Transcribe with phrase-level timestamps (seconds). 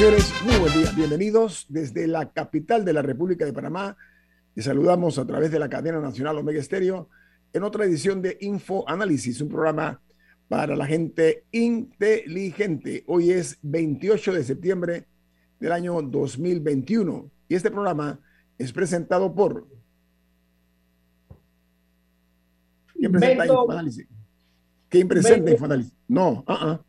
[0.00, 0.90] Señores, muy buen día.
[0.96, 3.98] Bienvenidos desde la capital de la República de Panamá.
[4.54, 7.10] Les saludamos a través de la cadena nacional Omega Estéreo
[7.52, 10.00] en otra edición de Info Análisis, un programa
[10.48, 13.04] para la gente inteligente.
[13.08, 15.04] Hoy es 28 de septiembre
[15.58, 18.18] del año 2021 y este programa
[18.56, 19.68] es presentado por...
[22.94, 24.08] ¿Quién presenta Infoanálisis?
[24.88, 25.94] ¿Quién presenta Infoanálisis?
[26.08, 26.84] No, uh -uh.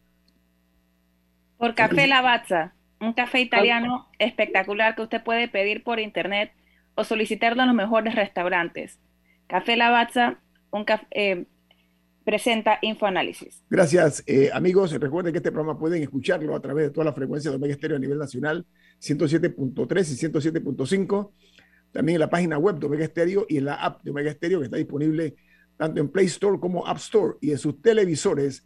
[1.58, 6.52] Por Café Lavazza, un café italiano espectacular que usted puede pedir por internet
[6.96, 9.00] o solicitarlo en los mejores restaurantes.
[9.48, 11.46] Café Lavazza, un café, eh,
[12.24, 13.64] presenta Infoanálisis.
[13.70, 14.94] Gracias, eh, amigos.
[14.94, 17.98] Recuerden que este programa pueden escucharlo a través de todas las frecuencias de Omega Estéreo
[17.98, 18.66] a nivel nacional,
[19.00, 21.32] 107.3 y 107.5.
[21.92, 24.60] También en la página web de Omega Estéreo y en la app de Omega Estéreo
[24.60, 25.36] que está disponible
[25.76, 27.38] tanto en Play Store como App Store.
[27.42, 28.66] Y en sus televisores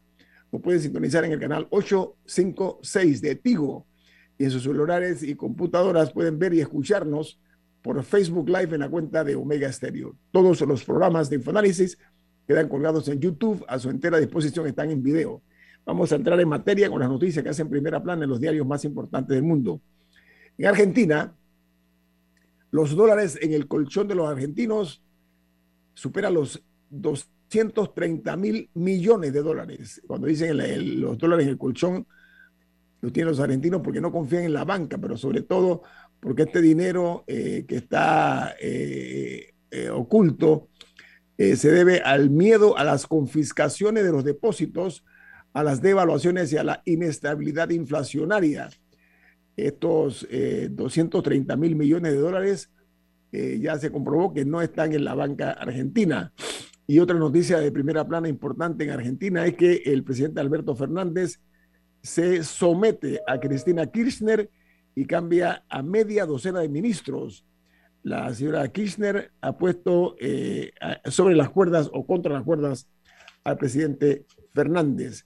[0.52, 3.88] lo pueden sintonizar en el canal 856 de Tigo.
[4.38, 7.40] Y en sus celulares y computadoras pueden ver y escucharnos
[7.82, 10.16] por Facebook Live en la cuenta de Omega Stereo.
[10.32, 11.98] Todos los programas de Infoanálisis
[12.48, 13.64] quedan colgados en YouTube.
[13.68, 15.42] A su entera disposición están en video.
[15.86, 18.66] Vamos a entrar en materia con las noticias que hacen primera plana en los diarios
[18.66, 19.80] más importantes del mundo.
[20.58, 21.36] En Argentina,
[22.72, 25.04] los dólares en el colchón de los argentinos
[25.94, 30.02] superan los 230 mil millones de dólares.
[30.08, 30.58] Cuando dicen
[31.02, 32.08] los dólares en el colchón,
[33.06, 35.84] lo tienen los argentinos porque no confían en la banca, pero sobre todo
[36.20, 40.70] porque este dinero eh, que está eh, eh, oculto
[41.38, 45.04] se debe al miedo a las confiscaciones de los depósitos,
[45.54, 48.70] a las devaluaciones y a la inestabilidad inflacionaria.
[49.58, 50.26] Estos
[50.72, 52.72] 230 mil millones de dólares
[53.34, 56.32] ya se comprobó que no están en la banca argentina.
[56.88, 61.42] Y otra noticia de primera plana importante en Argentina es que el presidente Alberto Fernández
[62.06, 64.50] se somete a Cristina Kirchner
[64.94, 67.44] y cambia a media docena de ministros.
[68.04, 70.72] La señora Kirchner ha puesto eh,
[71.06, 72.88] sobre las cuerdas o contra las cuerdas
[73.44, 75.26] al presidente Fernández.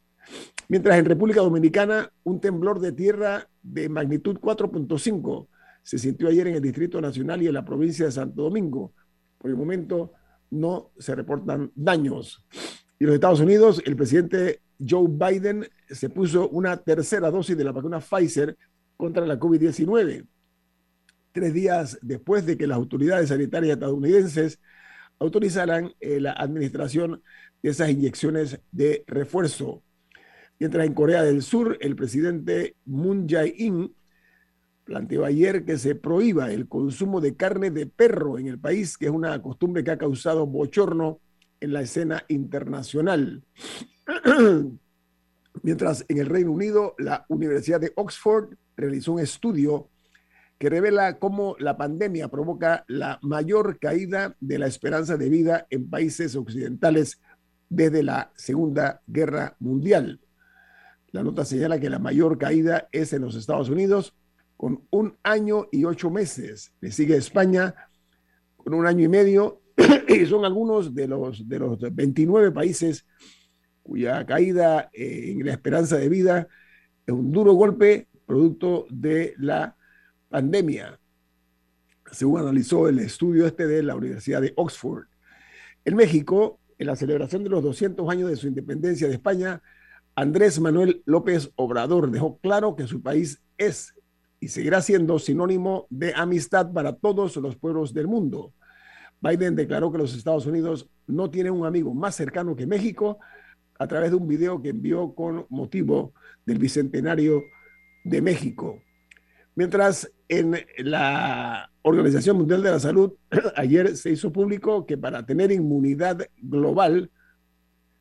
[0.70, 5.48] Mientras en República Dominicana un temblor de tierra de magnitud 4.5
[5.84, 8.94] se sintió ayer en el Distrito Nacional y en la provincia de Santo Domingo.
[9.38, 10.14] Por el momento
[10.50, 12.46] no se reportan daños.
[12.98, 17.72] Y los Estados Unidos, el presidente Joe Biden se puso una tercera dosis de la
[17.72, 18.58] vacuna Pfizer
[18.96, 20.26] contra la COVID-19,
[21.32, 24.60] tres días después de que las autoridades sanitarias estadounidenses
[25.20, 27.22] autorizaran eh, la administración
[27.62, 29.84] de esas inyecciones de refuerzo.
[30.60, 33.94] Mientras en Corea del Sur, el presidente Moon Jae-in
[34.84, 39.06] planteó ayer que se prohíba el consumo de carne de perro en el país, que
[39.06, 41.20] es una costumbre que ha causado bochorno
[41.60, 43.44] en la escena internacional.
[45.64, 49.90] Mientras en el Reino Unido, la Universidad de Oxford realizó un estudio
[50.58, 55.90] que revela cómo la pandemia provoca la mayor caída de la esperanza de vida en
[55.90, 57.22] países occidentales
[57.70, 60.20] desde la Segunda Guerra Mundial.
[61.12, 64.16] La nota señala que la mayor caída es en los Estados Unidos,
[64.58, 66.74] con un año y ocho meses.
[66.82, 67.74] Le sigue España
[68.58, 69.62] con un año y medio,
[70.08, 73.06] y son algunos de los, de los 29 países
[73.90, 76.48] cuya caída eh, en la esperanza de vida
[77.08, 79.76] es un duro golpe producto de la
[80.30, 81.00] pandemia,
[82.12, 85.06] según analizó el estudio este de la Universidad de Oxford.
[85.84, 89.60] En México, en la celebración de los 200 años de su independencia de España,
[90.14, 93.96] Andrés Manuel López Obrador dejó claro que su país es
[94.40, 98.54] y seguirá siendo sinónimo de amistad para todos los pueblos del mundo.
[99.20, 103.18] Biden declaró que los Estados Unidos no tienen un amigo más cercano que México
[103.80, 106.14] a través de un video que envió con motivo
[106.46, 107.42] del Bicentenario
[108.04, 108.82] de México.
[109.56, 113.14] Mientras en la Organización Mundial de la Salud
[113.56, 117.10] ayer se hizo público que para tener inmunidad global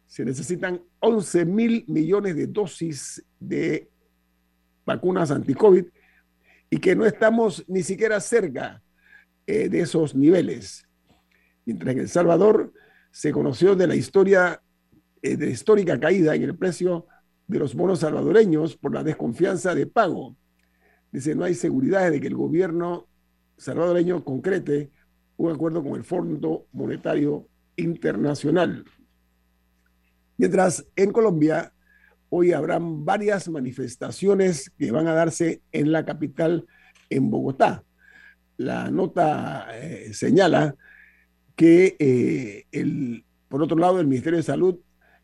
[0.07, 3.89] se necesitan 11 mil millones de dosis de
[4.85, 5.85] vacunas anti-COVID
[6.71, 8.83] y que no estamos ni siquiera cerca
[9.47, 10.89] eh, de esos niveles.
[11.65, 12.73] Mientras en El Salvador
[13.11, 14.63] se conoció de la historia,
[15.23, 17.07] eh, de histórica caída en el precio
[17.47, 20.37] de los bonos salvadoreños por la desconfianza de pago.
[21.11, 23.09] Dice, no hay seguridad de que el gobierno
[23.57, 24.91] salvadoreño concrete
[25.39, 28.85] un acuerdo con el Fondo Monetario Internacional.
[30.37, 31.73] Mientras en Colombia
[32.29, 36.67] hoy habrán varias manifestaciones que van a darse en la capital,
[37.09, 37.85] en Bogotá.
[38.57, 40.75] La nota eh, señala
[41.57, 44.79] que eh, el, por otro lado el Ministerio de Salud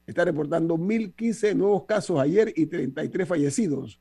[0.07, 3.99] está reportando 1.015 nuevos casos ayer y 33 fallecidos.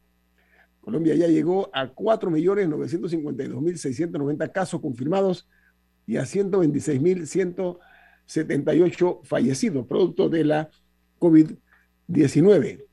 [0.81, 5.47] Colombia ya llegó a 4.952.690 casos confirmados
[6.05, 10.69] y a 126.178 fallecidos, producto de la
[11.19, 12.83] COVID-19.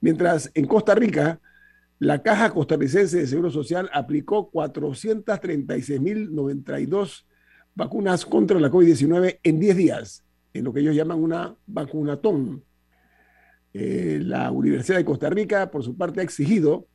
[0.00, 1.40] Mientras en Costa Rica,
[1.98, 7.24] la Caja Costarricense de Seguro Social aplicó 436.092
[7.74, 12.64] vacunas contra la COVID-19 en 10 días, en lo que ellos llaman una vacunatón.
[13.72, 16.86] Eh, la Universidad de Costa Rica, por su parte, ha exigido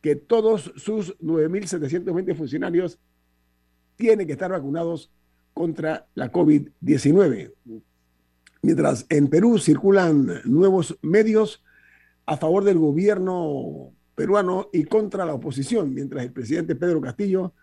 [0.00, 2.98] que todos sus 9.720 funcionarios
[3.96, 5.10] tienen que estar vacunados
[5.54, 7.54] contra la COVID-19.
[8.60, 11.62] Mientras en Perú circulan nuevos medios
[12.26, 17.54] a favor del gobierno peruano y contra la oposición, mientras el presidente Pedro Castillo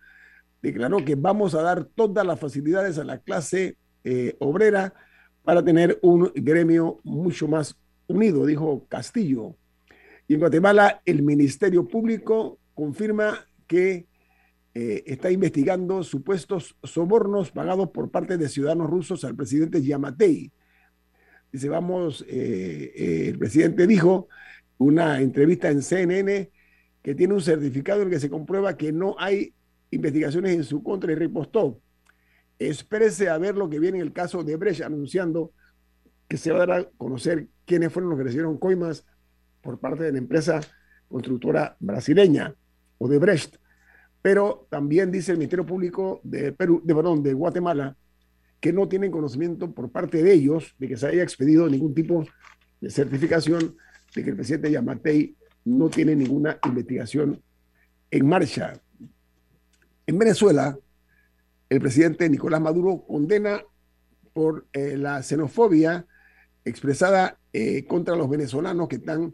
[0.61, 4.93] declaró que vamos a dar todas las facilidades a la clase eh, obrera
[5.43, 7.75] para tener un gremio mucho más
[8.07, 9.55] unido, dijo Castillo.
[10.27, 14.07] Y en Guatemala, el Ministerio Público confirma que
[14.73, 20.51] eh, está investigando supuestos sobornos pagados por parte de ciudadanos rusos al presidente Yamatei.
[21.51, 24.29] Dice, vamos, eh, el presidente dijo
[24.77, 26.49] una entrevista en CNN
[27.01, 29.53] que tiene un certificado en el que se comprueba que no hay
[29.89, 31.79] investigaciones en su contra y repostó.
[32.69, 35.51] Espérese a ver lo que viene en el caso de Brecht, anunciando
[36.27, 39.03] que se va a dar a conocer quiénes fueron los que recibieron coimas
[39.61, 40.61] por parte de la empresa
[41.07, 42.53] constructora brasileña
[42.99, 43.55] o de Brecht.
[44.21, 47.97] Pero también dice el Ministerio Público de Perú, de, perdón, de Guatemala,
[48.59, 52.27] que no tienen conocimiento por parte de ellos de que se haya expedido ningún tipo
[52.79, 53.75] de certificación
[54.13, 55.35] de que el presidente Yamatei
[55.65, 57.41] no tiene ninguna investigación
[58.11, 58.73] en marcha.
[60.05, 60.77] En Venezuela,
[61.71, 63.63] el presidente Nicolás Maduro condena
[64.33, 66.05] por eh, la xenofobia
[66.65, 69.33] expresada eh, contra los venezolanos que están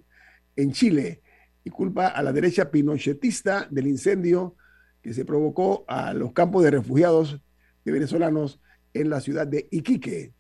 [0.56, 1.24] en Chile
[1.63, 4.56] y culpa a la derecha pinochetista del incendio
[5.01, 7.42] que se provocó a los campos de refugiados
[7.84, 8.62] de venezolanos
[8.94, 10.31] en la ciudad de Iquique.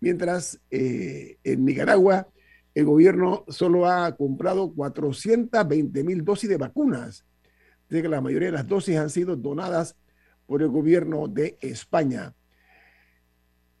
[0.00, 2.26] Mientras eh, en Nicaragua
[2.74, 7.26] el gobierno solo ha comprado 420 mil dosis de vacunas.
[7.90, 9.94] Dice que la mayoría de las dosis han sido donadas
[10.48, 12.34] por el gobierno de España.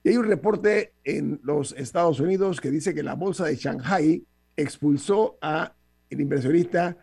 [0.04, 4.22] Y hay un reporte en los Estados Unidos que dice que la bolsa de Shanghai
[4.54, 5.74] expulsó a
[6.10, 6.96] el inversionista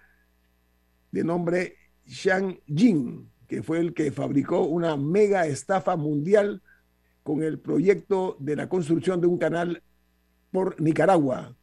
[1.11, 6.61] de nombre Shang Jin, que fue el que fabricó una mega estafa mundial
[7.23, 9.81] con el proyecto de la construcción de un canal
[10.51, 11.55] por Nicaragua.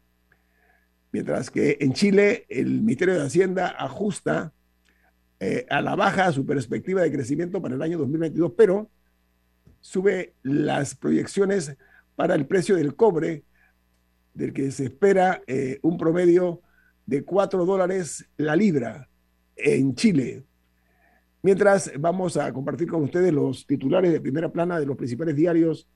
[1.13, 4.53] Mientras que en Chile el Ministerio de Hacienda ajusta
[5.45, 8.89] eh, a la baja su perspectiva de crecimiento para el año 2022, pero
[9.81, 11.77] sube las proyecciones
[12.15, 13.43] para el precio del cobre,
[14.35, 16.63] del que se espera eh, un promedio
[17.07, 19.09] de 4 dólares la libra
[19.57, 20.45] en Chile.
[21.43, 25.89] Mientras vamos a compartir con ustedes los titulares de primera plana de los principales diarios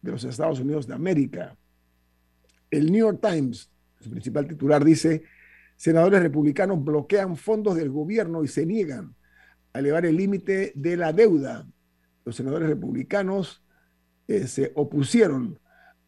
[0.00, 1.54] de los Estados Unidos de América.
[2.70, 5.22] El New York Times su principal titular dice,
[5.78, 9.14] senadores republicanos bloquean fondos del gobierno y se niegan
[9.72, 11.66] a elevar el límite de la deuda.
[12.24, 13.64] Los senadores republicanos
[14.26, 15.60] eh, se opusieron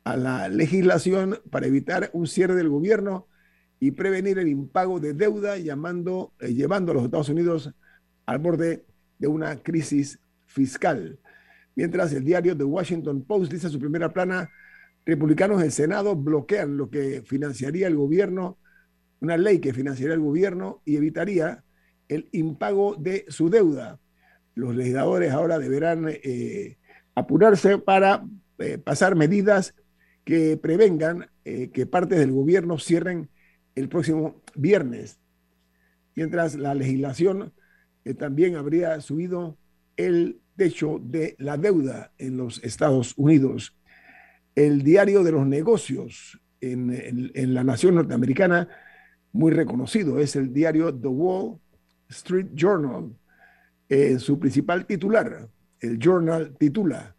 [0.03, 3.29] a la legislación para evitar un cierre del gobierno
[3.79, 7.73] y prevenir el impago de deuda, eh, llevando a los Estados Unidos
[8.27, 8.85] al borde
[9.21, 11.21] de una crisis fiscal.
[11.77, 14.51] Mientras el diario The Washington Post dice en su primera plana,
[15.07, 18.59] republicanos del Senado bloquean lo que financiaría el gobierno,
[19.21, 21.65] una ley que financiaría el gobierno y evitaría
[22.09, 23.99] el impago de su deuda.
[24.55, 26.79] Los legisladores ahora deberán eh,
[27.15, 28.25] apurarse para
[28.59, 29.75] eh, pasar medidas
[30.25, 33.31] que prevengan eh, que partes del gobierno cierren
[33.75, 35.21] el próximo viernes,
[36.15, 37.53] mientras la legislación
[38.19, 39.57] también habría subido
[39.97, 43.77] el techo de la deuda en los Estados Unidos
[44.55, 48.69] el diario de los negocios en, la nación norteamericana,
[49.33, 51.59] muy reconocido, es el diario The Wall
[52.09, 53.17] Street Journal.
[54.19, 55.49] su principal titular,
[55.81, 57.17] el journal titula,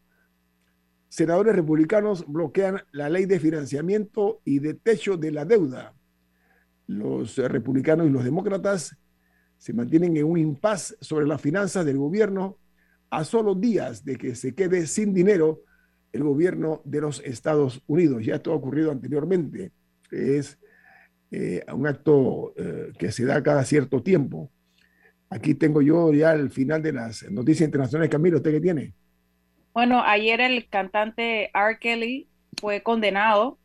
[1.10, 5.94] senadores republicanos bloquean la ley de financiamiento y de techo de la deuda.
[6.88, 8.96] Los republicanos y los demócratas
[9.58, 12.58] se mantienen en un impas sobre las finanzas del gobierno
[13.10, 15.62] a solo días de que se quede sin dinero
[16.14, 18.26] el gobierno de los Estados Unidos.
[18.26, 19.72] Ya esto ha ocurrido anteriormente.
[20.10, 20.58] Es
[21.32, 24.52] eh, un acto eh, que se da cada cierto tiempo.
[25.30, 28.10] Aquí tengo yo ya el final de las noticias internacionales.
[28.10, 28.94] Camilo, ¿usted qué tiene?
[29.74, 31.80] Bueno, ayer el cantante R.
[31.80, 32.28] Kelly
[32.60, 33.58] fue condenado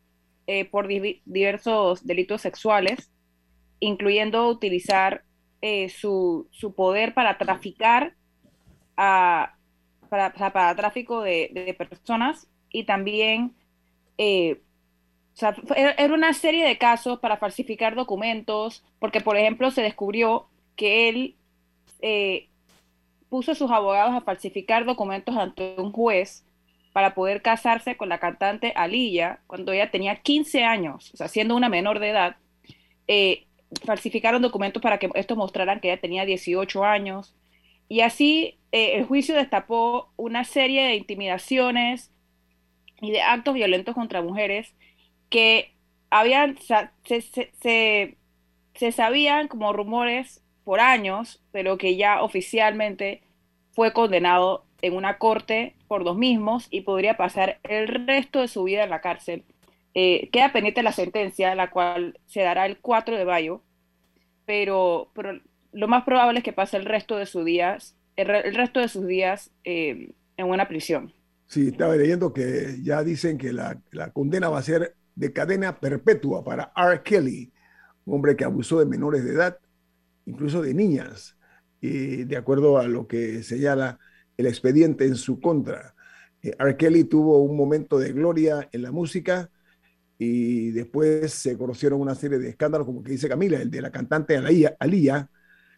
[0.47, 3.11] eh, por diversos delitos sexuales,
[3.79, 5.23] incluyendo utilizar
[5.89, 8.15] su, su, poder para traficar
[8.95, 9.57] a,
[10.07, 13.55] para, para tráfico de, personas y también
[14.17, 14.61] eh,
[15.75, 21.35] era una serie de casos para falsificar documentos, porque por ejemplo se descubrió que él
[22.01, 22.47] eh,
[23.29, 26.45] puso a sus abogados a falsificar documentos ante un juez
[26.93, 31.55] para poder casarse con la cantante Aliyah cuando ella tenía 15 años, o sea, siendo
[31.55, 32.37] una menor de edad.
[33.07, 33.45] Eh,
[33.85, 37.35] falsificaron documentos para que estos mostraran que ella tenía 18 años.
[37.89, 42.11] Y así eh, el juicio destapó una serie de intimidaciones
[43.01, 44.73] y de actos violentos contra mujeres
[45.29, 45.73] que
[46.09, 48.17] habían, se,
[48.73, 53.21] se, sabían como rumores por años, pero que ya oficialmente
[53.71, 58.63] fue condenado en una corte por los mismos y podría pasar el resto de su
[58.63, 59.43] vida en la cárcel.
[59.93, 63.63] Eh, queda pendiente la sentencia, la cual se dará el 4 de mayo,
[64.45, 65.39] pero, pero
[65.71, 69.07] lo más probable es que pase el resto de sus días, el, resto de sus
[69.07, 71.13] días eh, en una prisión.
[71.47, 75.79] Sí, estaba leyendo que ya dicen que la, la, condena va a ser de cadena
[75.79, 77.01] perpetua para R.
[77.01, 77.51] Kelly,
[78.05, 79.57] un hombre que abusó de menores de edad,
[80.25, 81.35] incluso de niñas,
[81.81, 83.99] y de acuerdo a lo que señala
[84.37, 85.95] el expediente en su contra.
[86.43, 86.77] Eh, R.
[86.77, 89.49] Kelly tuvo un momento de gloria en la música
[90.19, 93.91] y después se conocieron una serie de escándalos, como que dice Camila, el de la
[93.91, 95.31] cantante Alía,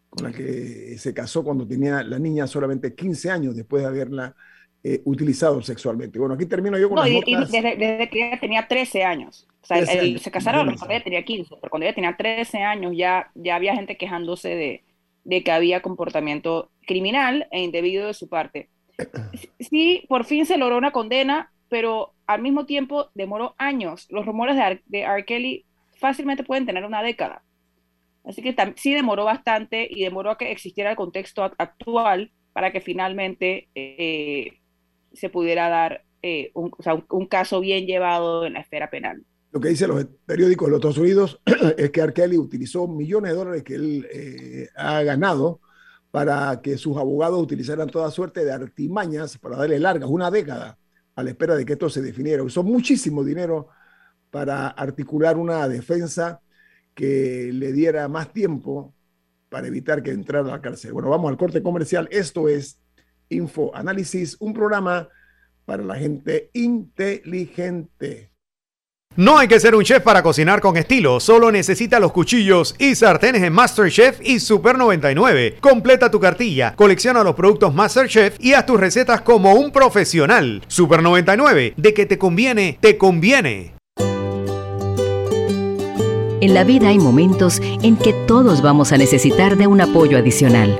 [0.09, 4.35] con la que se casó cuando tenía la niña solamente 15 años después de haberla
[4.83, 6.17] eh, utilizado sexualmente.
[6.19, 9.47] Bueno, aquí termino yo con no, desde, que ella tenía 13 años.
[9.61, 13.29] O sea, se casaron cuando ella tenía 15, pero cuando ella tenía 13 años ya,
[13.35, 14.83] ya había gente quejándose de,
[15.25, 18.69] de que había comportamiento criminal e indebido de su parte.
[19.59, 24.07] Sí, por fin se logró una condena, pero al mismo tiempo demoró años.
[24.09, 25.25] Los rumores de, de R.
[25.25, 25.65] Kelly
[25.97, 27.43] fácilmente pueden tener una década.
[28.23, 32.81] Así que sí demoró bastante y demoró a que existiera el contexto actual para que
[32.81, 34.59] finalmente eh,
[35.13, 39.23] se pudiera dar eh, un, caso bien llevado en la esfera penal.
[39.51, 41.41] Lo que dicen los periódicos de los Estados Unidos
[41.77, 42.37] es que R.
[42.37, 45.61] utilizó millones de dólares que él eh, ha ganado
[46.11, 50.77] para que sus abogados utilizaran toda suerte de artimañas para darle largas, una década,
[51.15, 52.43] a la espera de que esto se definiera.
[52.43, 53.69] Usó muchísimo dinero
[54.29, 56.41] para articular una defensa
[56.93, 58.93] que le diera más tiempo
[59.49, 60.93] para evitar que entrara a la cárcel.
[60.93, 62.07] Bueno, vamos al corte comercial.
[62.11, 62.79] Esto es
[63.29, 65.09] Info Análisis, un programa
[65.65, 68.31] para la gente inteligente.
[69.15, 72.95] No hay que ser un chef para cocinar con estilo, solo necesita los cuchillos y
[72.95, 75.57] sartenes en MasterChef y Super 99.
[75.59, 80.63] Completa tu cartilla, colecciona los productos MasterChef y haz tus recetas como un profesional.
[80.67, 83.73] Super 99, de que te conviene, te conviene.
[86.41, 90.79] En la vida hay momentos en que todos vamos a necesitar de un apoyo adicional.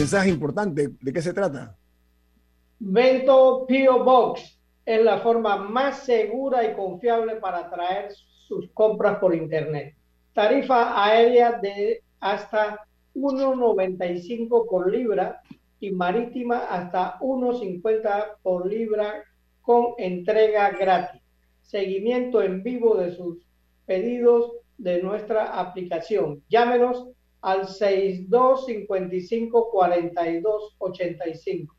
[0.00, 0.88] mensaje importante.
[1.00, 1.76] ¿De qué se trata?
[2.78, 8.10] Vento Pio Box es la forma más segura y confiable para traer
[8.48, 9.94] sus compras por Internet.
[10.32, 12.80] Tarifa aérea de hasta
[13.14, 15.42] 1,95 por libra
[15.80, 19.22] y marítima hasta 1,50 por libra
[19.60, 21.20] con entrega gratis.
[21.62, 23.38] seguimiento en vivo de sus
[23.86, 26.42] pedidos de nuestra aplicación.
[26.48, 27.08] Llámenos
[27.42, 31.76] al 6255 4285.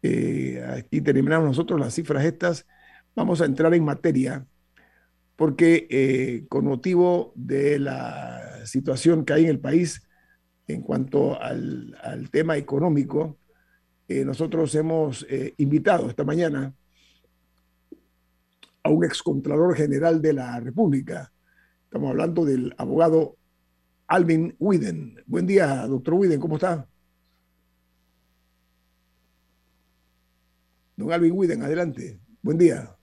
[0.00, 2.66] Eh, aquí terminamos nosotros las cifras estas.
[3.14, 4.46] Vamos a entrar en materia
[5.36, 10.02] porque con motivo de la situación que hay en el país
[10.66, 13.36] en cuanto al tema económico,
[14.08, 15.26] nosotros hemos
[15.58, 16.72] invitado esta mañana
[18.84, 21.32] a un excontralor general de la República.
[21.84, 23.36] Estamos hablando del abogado
[24.06, 25.22] Alvin Widen.
[25.26, 26.86] Buen día, doctor Widen, ¿cómo está?
[30.96, 32.20] Don Alvin Widen, adelante.
[32.42, 32.94] Buen día.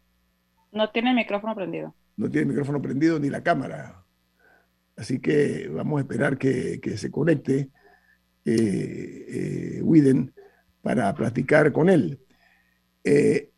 [0.71, 1.95] No tiene el micrófono prendido.
[2.15, 4.05] No tiene el micrófono prendido ni la cámara.
[4.95, 7.71] Así que vamos a esperar que, se conecte
[8.45, 9.25] eh,
[9.75, 10.31] eh, Widen
[10.83, 12.19] para platicar con él.
[13.03, 13.50] Eh,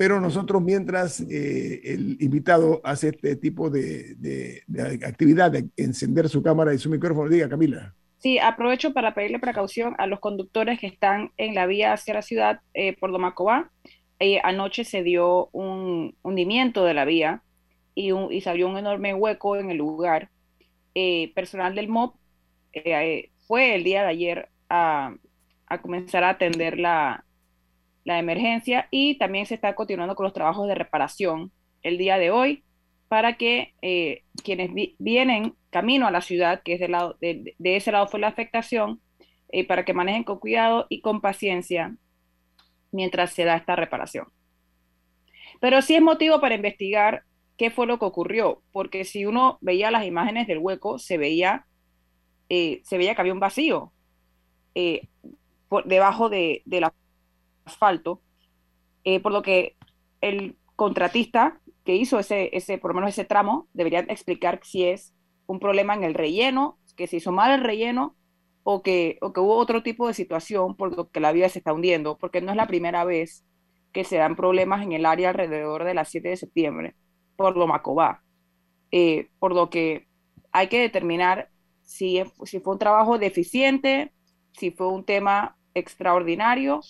[0.00, 4.62] pero nosotros mientras eh, el invitado hace este tipo de,
[5.06, 7.94] actividad, de encender su cámara y su micrófono, diga Camila.
[8.16, 12.22] Sí, aprovecho para pedirle precaución a los conductores que están en la vía hacia la
[12.22, 13.70] ciudad eh, por Domacobá.
[14.20, 17.42] Eh, anoche se dio un hundimiento de la vía
[17.94, 20.30] y, un, y se abrió un enorme hueco en el lugar.
[21.34, 22.14] personal del MOB
[23.46, 25.14] fue el día de ayer a,
[25.66, 27.26] a comenzar a atender la,
[28.04, 32.30] la emergencia y también se está continuando con los trabajos de reparación el día de
[32.30, 32.64] hoy
[33.10, 38.06] para que eh, quienes vienen camino a la ciudad, que es lado, de, ese lado
[38.06, 39.00] fue la afectación,
[39.48, 41.96] eh, para que manejen con cuidado y con paciencia
[42.92, 44.28] mientras se da esta reparación.
[45.60, 47.24] Pero sí es motivo para investigar
[47.56, 51.66] qué fue lo que ocurrió, porque si uno veía las imágenes del hueco, se veía,
[52.48, 53.92] eh, se veía que había un vacío
[55.68, 56.94] por debajo de, de la
[57.64, 58.22] asfalto,
[59.04, 59.76] eh, por lo que
[60.20, 65.14] el contratista que hizo ese, ese, por lo menos ese tramo, debería explicar si es
[65.46, 68.16] un problema en el relleno, que se hizo mal el relleno
[68.62, 71.58] o que, o que hubo otro tipo de situación por lo que la vía se
[71.58, 73.44] está hundiendo, porque no es la primera vez
[73.92, 76.94] que se dan problemas en el área alrededor de las 7 de septiembre
[77.40, 78.22] por lo Macobá.
[78.90, 80.08] Eh, por lo que
[80.52, 81.48] hay que determinar
[81.80, 84.12] si, si fue un trabajo deficiente,
[84.52, 86.80] si fue un tema extraordinario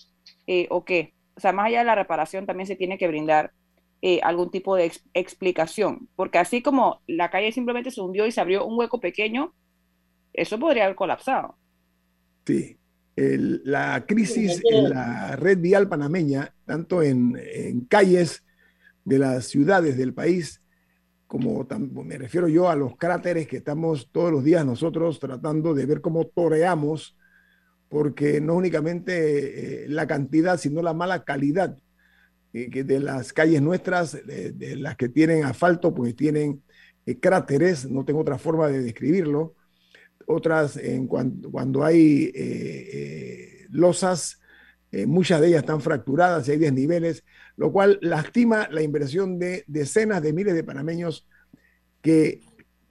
[0.53, 1.13] eh, o qué.
[1.37, 3.53] O sea, más allá de la reparación también se tiene que brindar
[4.01, 8.41] eh, algún tipo de explicación, porque así como la calle simplemente se hundió y se
[8.41, 9.53] abrió un hueco pequeño,
[10.33, 11.55] eso podría haber colapsado.
[12.45, 12.77] Sí,
[13.15, 18.43] la crisis en la red vial panameña, tanto en, en calles
[19.05, 20.61] de las ciudades del país,
[21.27, 21.65] como
[22.03, 26.01] me refiero yo a los cráteres que estamos todos los días nosotros tratando de ver
[26.01, 27.15] cómo toreamos
[27.91, 31.77] porque no únicamente eh, la cantidad, sino la mala calidad
[32.53, 36.63] que de las calles nuestras, de, las que tienen asfalto, pues tienen
[37.21, 39.55] cráteres, no tengo otra forma de describirlo.
[40.25, 42.29] Otras, en cuando, hay
[43.69, 44.41] losas,
[45.07, 47.23] muchas de ellas están fracturadas y hay desniveles,
[47.55, 51.25] lo cual lastima la inversión de decenas de miles de panameños
[52.01, 52.41] que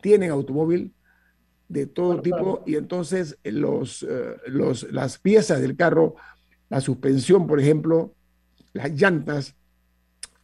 [0.00, 0.94] tienen automóvil
[1.70, 4.04] de todo tipo y entonces los,
[4.46, 6.16] los, las piezas del carro
[6.70, 8.14] la suspensión, por ejemplo,
[8.72, 9.56] las llantas,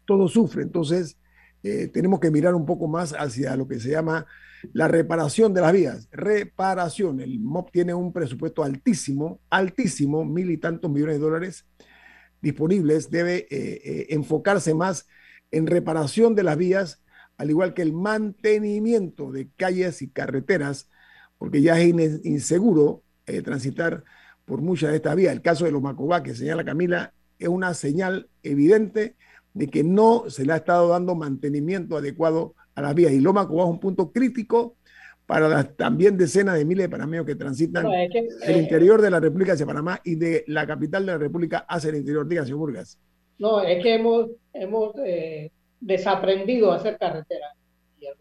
[0.05, 0.63] todo sufre.
[0.63, 1.17] Entonces,
[1.63, 4.27] eh, tenemos que mirar un poco más hacia lo que se llama
[4.73, 6.09] la reparación de las vías.
[6.11, 7.21] Reparación.
[7.21, 11.65] El MOP tiene un presupuesto altísimo, altísimo, mil y tantos millones de dólares
[12.43, 13.09] disponibles.
[13.09, 15.07] Debe eh, eh, enfocarse más
[15.53, 17.05] en reparación de las vías,
[17.37, 20.91] al igual que el mantenimiento de calles y carreteras,
[21.39, 23.03] porque ya es inseguro
[23.45, 24.05] transitar
[24.45, 25.33] por muchas de estas vías.
[25.33, 29.17] El caso de los Macobá que señala Camila es una señal evidente
[29.53, 33.13] de que no se le ha estado dando mantenimiento adecuado a las vías.
[33.13, 34.77] Y Loma Macobá es un punto crítico
[35.27, 39.19] para las también decenas de miles de panameños que transitan el eh, interior de la
[39.19, 42.29] República hacia Panamá y de la capital de la República hacia el interior.
[42.29, 42.99] Diga, señor Burgas.
[43.39, 47.49] No, es que hemos, hemos eh, desaprendido a hacer carretera.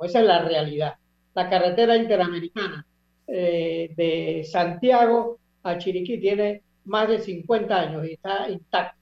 [0.01, 0.95] Esa es la realidad.
[1.35, 2.87] La carretera interamericana
[3.27, 8.99] eh, de Santiago a Chiriquí tiene más de 50 años y está intacto.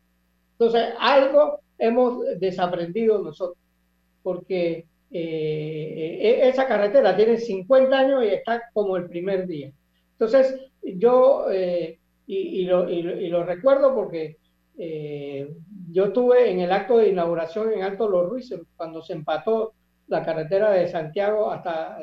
[0.53, 3.57] Entonces, algo hemos desaprendido nosotros,
[4.21, 9.73] porque eh, e-, esa carretera tiene 50 años y está como el primer día.
[10.13, 14.37] Entonces, yo, eh, y, lo, recuerdo porque
[15.91, 19.73] yo estuve en el acto de inauguración en Alto Los Ruices, cuando se empató
[20.07, 21.99] la carretera de Santiago hasta,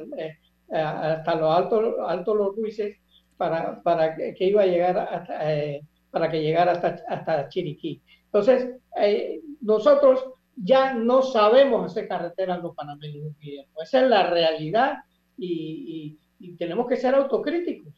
[0.73, 2.97] hasta los Altos Alto Los Ruices,
[3.37, 8.03] para, para que, iba a llegar hasta, eh, para que llegara hasta, hasta Chiriquí.
[8.27, 13.35] Entonces, eh, nosotros ya no sabemos hacer carreteras los panameños.
[13.83, 14.99] Esa es la realidad
[15.37, 16.19] y,
[16.59, 17.95] tenemos que ser autocríticos.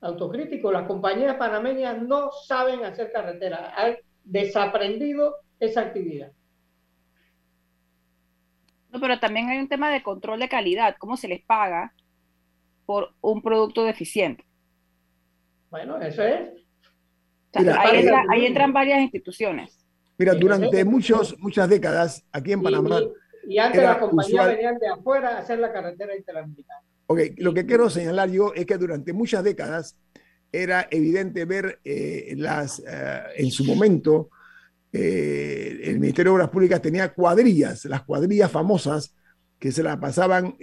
[0.00, 0.72] Autocríticos.
[0.72, 3.72] Las compañías panameñas no saben hacer carreteras.
[3.76, 6.32] Han desaprendido esa actividad.
[8.90, 10.96] No, pero también hay un tema de control de calidad.
[10.98, 11.94] ¿Cómo se les paga
[12.90, 14.44] por un producto deficiente?
[15.70, 16.50] Bueno, eso es.
[17.54, 19.78] ahí, entran varias instituciones.
[20.18, 23.00] Mira, durante muchos, muchas décadas aquí en Panamá.
[23.46, 26.80] Y, antes las compañías venían de afuera a hacer la carretera interamericana.
[27.06, 29.96] Ok, lo que quiero señalar yo es que durante muchas décadas
[30.50, 34.30] era evidente ver eh, las, eh, en su momento,
[34.92, 39.14] eh, el Ministerio de Obras Públicas tenía cuadrillas, las cuadrillas famosas
[39.60, 40.56] que se la pasaban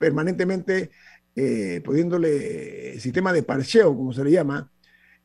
[0.00, 0.90] permanentemente
[1.40, 4.72] eh, poniéndole sistema de parcheo, como se le llama,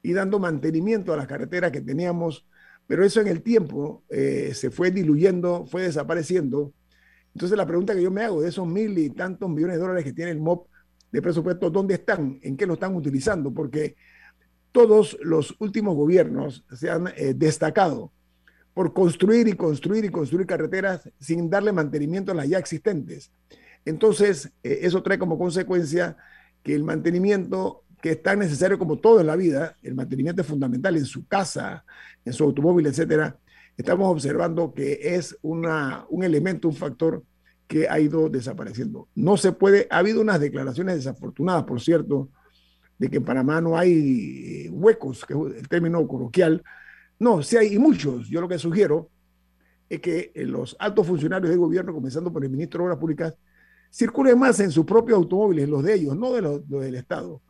[0.03, 2.45] y dando mantenimiento a las carreteras que teníamos,
[2.85, 6.71] pero eso en el tiempo eh, se fue diluyendo, fue desapareciendo.
[7.33, 10.03] Entonces la pregunta que yo me hago de esos mil y tantos millones de dólares
[10.03, 10.67] que tiene el MOP
[11.11, 12.37] de presupuesto, ¿dónde están?
[12.43, 13.51] ¿En qué lo están utilizando?
[13.51, 13.95] Porque
[14.71, 18.11] todos los últimos gobiernos se han eh, destacado
[18.75, 23.31] por construir y construir y construir carreteras sin darle mantenimiento a las ya existentes.
[23.85, 26.17] Entonces, eh, eso trae como consecuencia
[26.61, 30.95] que el mantenimiento, que es tan necesario como todo en la vida, el mantenimiento fundamental
[30.97, 31.85] en su casa,
[32.23, 33.37] en su automóvil, etcétera,
[33.77, 37.23] estamos observando que es una, un elemento, un factor
[37.67, 39.07] que ha ido desapareciendo.
[39.15, 42.29] No se puede, ha habido unas declaraciones desafortunadas, por cierto,
[42.97, 46.63] de que en Panamá no hay eh, huecos, que es el término coloquial.
[47.19, 48.27] No, sí hay muchos.
[48.29, 49.09] Yo lo que sugiero
[49.89, 53.35] es que eh, los altos funcionarios del gobierno, comenzando por el ministro de Obras Públicas,
[53.93, 57.41] circule más en sus propios automóviles, los de ellos, no de los, del Estado,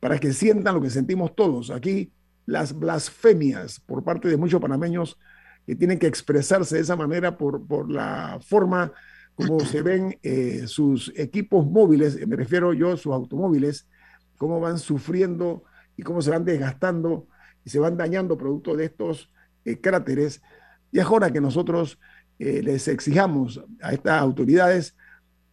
[0.00, 1.70] para que sientan lo que sentimos todos.
[1.70, 2.10] Aquí
[2.44, 5.16] las blasfemias por parte de muchos panameños
[5.64, 8.92] que tienen que expresarse de esa manera por, por la forma
[9.36, 13.86] como se ven eh, sus equipos móviles, me refiero yo, sus automóviles,
[14.36, 15.62] cómo van sufriendo
[15.96, 17.28] y cómo se van desgastando
[17.64, 19.30] y se van dañando producto de estos
[19.64, 20.42] eh, cráteres.
[20.90, 22.00] Y es hora que nosotros
[22.40, 24.96] eh, les exijamos a estas autoridades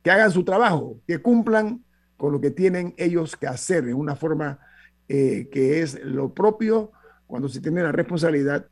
[0.03, 1.83] que hagan su trabajo, que cumplan
[2.17, 4.59] con lo que tienen ellos que hacer en una forma
[5.07, 6.91] eh, que es lo propio
[7.25, 8.67] cuando se tiene la responsabilidad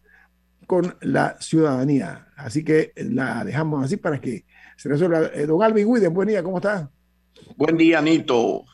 [0.68, 2.28] con la ciudadanía.
[2.36, 4.46] Así que la dejamos así para que
[4.78, 5.32] se resuelva.
[5.34, 6.90] Eh, don Alvin Widen, buen día, ¿cómo está?
[7.58, 8.66] Buen día, Nito.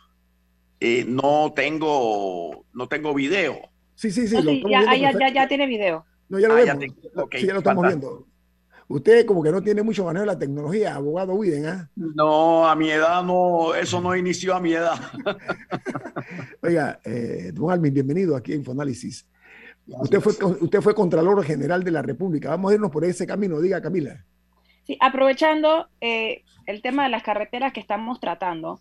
[0.80, 3.70] Eh, no tengo no tengo video.
[3.96, 4.64] Sí, sí, sí.
[4.70, 6.06] ya, ya, ya, tiene video.
[6.30, 6.86] No, ya lo ah, vemos.
[7.32, 8.28] sí, ya lo estamos viendo.
[8.90, 11.90] Usted como que no tiene mucho manejo de la tecnología, abogado Widen, ¿ah?
[11.96, 14.98] No, a mi edad no, eso no inició a mi edad.
[16.62, 19.28] Oiga, eh, don Almin, bienvenido aquí a Infoanálisis.
[19.88, 22.50] Usted fue, usted fue Contralor General de la República.
[22.52, 24.24] Vamos a irnos por ese camino, diga Camila.
[24.86, 28.80] Sí, aprovechando eh, el tema de las carreteras que estamos tratando,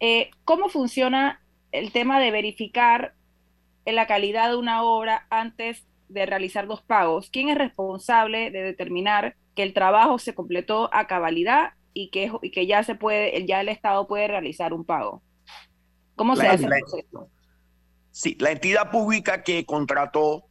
[0.00, 3.14] eh, ¿cómo funciona el tema de verificar
[3.84, 7.30] la calidad de una obra antes de realizar los pagos?
[7.30, 12.50] ¿Quién es responsable de determinar que el trabajo se completó a cabalidad y que, y
[12.50, 15.22] que ya se puede, ya el Estado puede realizar un pago?
[16.14, 17.30] ¿Cómo se hace el proceso?
[18.10, 20.46] Sí, la entidad pública que contrató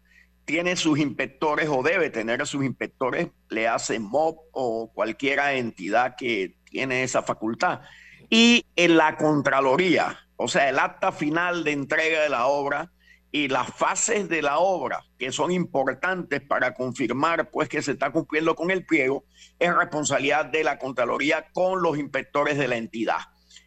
[0.46, 6.56] tiene sus inspectores o debe tener sus inspectores, le hace MOB o cualquier entidad que
[6.66, 7.82] tiene esa facultad.
[8.30, 12.92] Y en la Contraloría, o sea, el acta final de entrega de la obra
[13.36, 18.10] y las fases de la obra que son importantes para confirmar pues que se está
[18.10, 19.26] cumpliendo con el pliego,
[19.60, 23.18] es responsabilidad de la Contraloría con los inspectores de la entidad.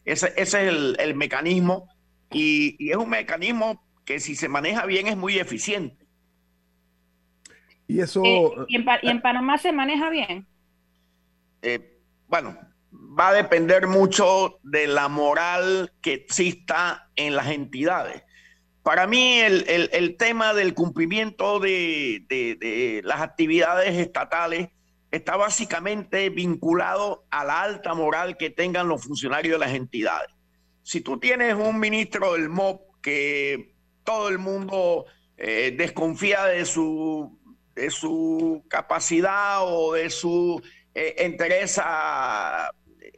[0.07, 1.87] Ese, es el, mecanismo
[2.31, 6.07] y, y es un mecanismo que si se maneja bien es muy eficiente.
[7.87, 8.23] Y eso.
[8.25, 10.47] Eh, ¿y, en, Panamá se maneja bien?
[11.61, 12.57] Eh, bueno,
[12.91, 18.23] va a depender mucho de la moral que exista en las entidades.
[18.89, 24.71] Para mí, el, tema del cumplimiento de, las actividades estatales
[25.11, 30.31] está básicamente vinculado a la alta moral que tengan los funcionarios de las entidades.
[30.85, 33.75] Si tú tienes un ministro del MOP que
[34.05, 35.05] todo el mundo
[35.37, 37.37] eh, desconfía de su
[38.71, 40.63] capacidad o de su
[40.95, 41.37] eh,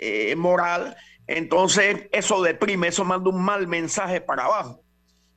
[0.00, 0.96] eh, moral,
[1.28, 4.82] entonces eso deprime, eso manda un mal mensaje para abajo.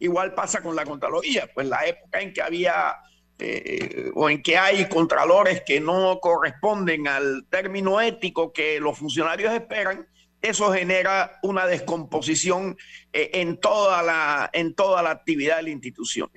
[0.04, 2.94] Igual pasa con la Contraloría, pues la época en que había
[3.39, 9.54] eh, o en que hay contralores que no corresponden al término ético que los funcionarios
[9.54, 10.06] esperan,
[10.42, 12.76] eso genera una descomposición
[13.13, 16.30] en, toda la, en toda la actividad de la institución.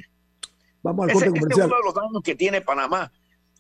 [0.83, 1.51] Vamos al corte comercial.
[1.51, 3.11] es uno de los daños que tiene Panamá.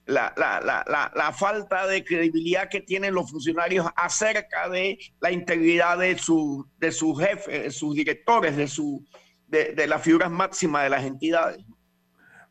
[0.05, 5.99] La, la, la, la, falta de credibilidad que tienen los funcionarios acerca de la integridad
[5.99, 9.05] de, su, de sus jefes, de sus directores, de, su,
[9.47, 11.65] de, de las figuras máximas de las entidades.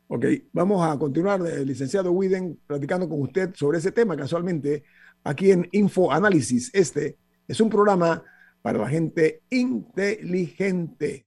[0.08, 4.84] Ok, vamos a continuar, eh, licenciado Widen, platicando con usted sobre ese tema casualmente
[5.24, 6.70] aquí en Info Análisis.
[6.72, 8.22] Este es un programa
[8.62, 11.26] para la gente inteligente.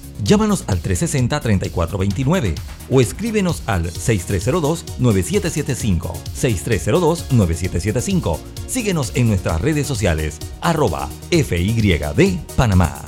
[0.23, 2.55] Llámanos al 360-3429
[2.89, 6.13] o escríbenos al 6302-9775.
[6.35, 8.39] 6302-9775.
[8.67, 13.01] Síguenos en nuestras redes sociales, arroba FYD Panamá.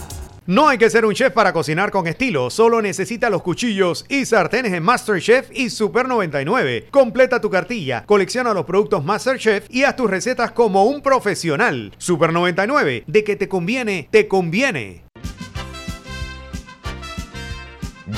[0.45, 4.26] No hay que ser un chef para cocinar con estilo, solo necesita los cuchillos y
[4.26, 6.88] sartenes en MasterChef y Super 99.
[6.91, 11.93] Completa tu cartilla, colecciona los productos MasterChef y haz tus recetas como un profesional.
[11.97, 15.12] Super 99, de que te conviene, te conviene.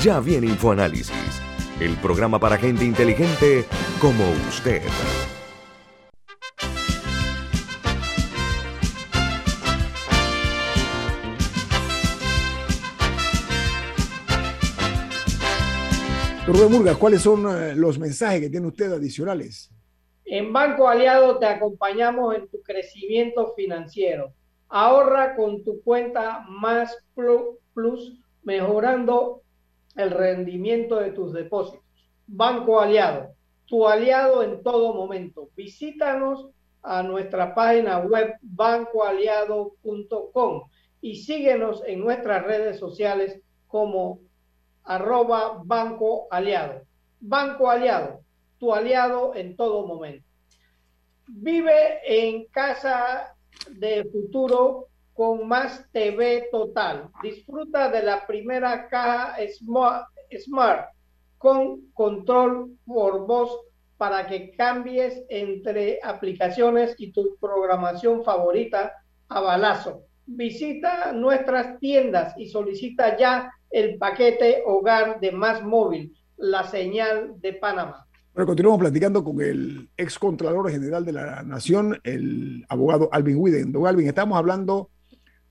[0.02, 1.40] Ya viene InfoAnálisis,
[1.80, 3.64] el programa para gente inteligente
[4.00, 4.82] como usted.
[16.46, 19.72] Rubén Murgas, ¿cuáles son eh, los mensajes que tiene usted adicionales?
[20.26, 24.32] En Banco Aliado te acompañamos en tu crecimiento financiero.
[24.68, 29.42] Ahorra con tu cuenta Más Plus, mejorando
[29.96, 31.80] el rendimiento de tus depósitos.
[32.26, 35.50] Banco Aliado, tu aliado en todo momento.
[35.56, 36.48] Visítanos
[36.82, 40.62] a nuestra página web bancoaliado.com
[41.00, 44.20] y síguenos en nuestras redes sociales como
[44.84, 46.82] arroba Banco Aliado.
[47.20, 48.20] Banco Aliado,
[48.58, 50.26] tu aliado en todo momento.
[51.28, 53.36] Vive en casa
[53.70, 57.08] de futuro con más TV total.
[57.22, 59.36] Disfruta de la primera caja
[60.38, 60.88] Smart,
[61.38, 63.58] con control por voz
[63.96, 68.92] para que cambies entre aplicaciones y tu programación favorita
[69.28, 70.02] a balazo.
[70.26, 77.54] Visita nuestras tiendas y solicita ya el paquete hogar de Más Móvil, la señal de
[77.54, 78.06] Panamá.
[78.34, 83.72] Bueno, continuamos platicando con el ex Contralor General de la Nación, el abogado Alvin Widen.
[83.72, 84.90] Don Alvin, estamos hablando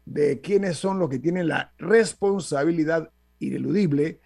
[0.06, 4.20] de quiénes son los que tienen la responsabilidad ineludible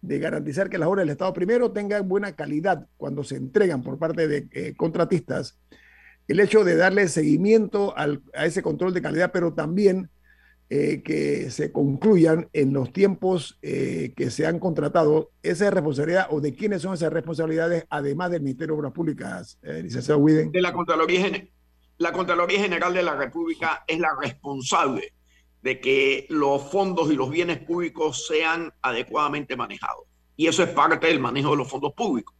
[0.00, 3.98] de garantizar que las obras del Estado primero tengan buena calidad cuando se entregan por
[3.98, 5.58] parte de eh, contratistas,
[6.28, 10.10] el hecho de darle seguimiento a ese control de calidad, pero también
[10.68, 16.42] eh, que se concluyan en los tiempos eh, que se han contratado, esa responsabilidad o
[16.42, 20.52] de quiénes son esas responsabilidades, además del Ministerio de Obras Públicas, licenciado Widen.
[20.52, 21.48] De la Contraloría,
[21.96, 25.14] la Contraloría General de la República es la responsable
[25.62, 30.04] de que los fondos y los bienes públicos sean adecuadamente manejados.
[30.36, 32.34] Y eso es parte del manejo de los fondos públicos.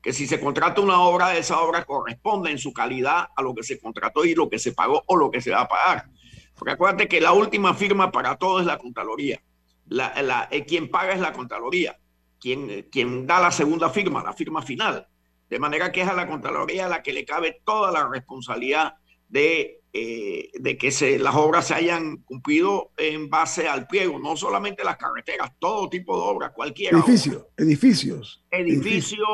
[0.00, 3.62] Que si se contrata una obra, esa obra corresponde en su calidad a lo que
[3.62, 6.06] se contrató y lo que se pagó o lo que se va a pagar.
[6.54, 9.42] Porque acuérdate que la última firma para todo es la Contraloría.
[9.86, 11.98] La, eh, quien paga es la Contraloría.
[12.40, 15.06] Quien, quien da la segunda firma, la firma final.
[15.48, 18.94] De manera que es a la Contraloría la que le cabe toda la responsabilidad
[19.28, 24.38] de eh, de que se, las obras se hayan cumplido en base al pliego, no
[24.38, 26.96] solamente las carreteras, todo tipo de obras, cualquiera.
[26.96, 28.42] Edificios, edificios.
[28.50, 29.26] Edificio,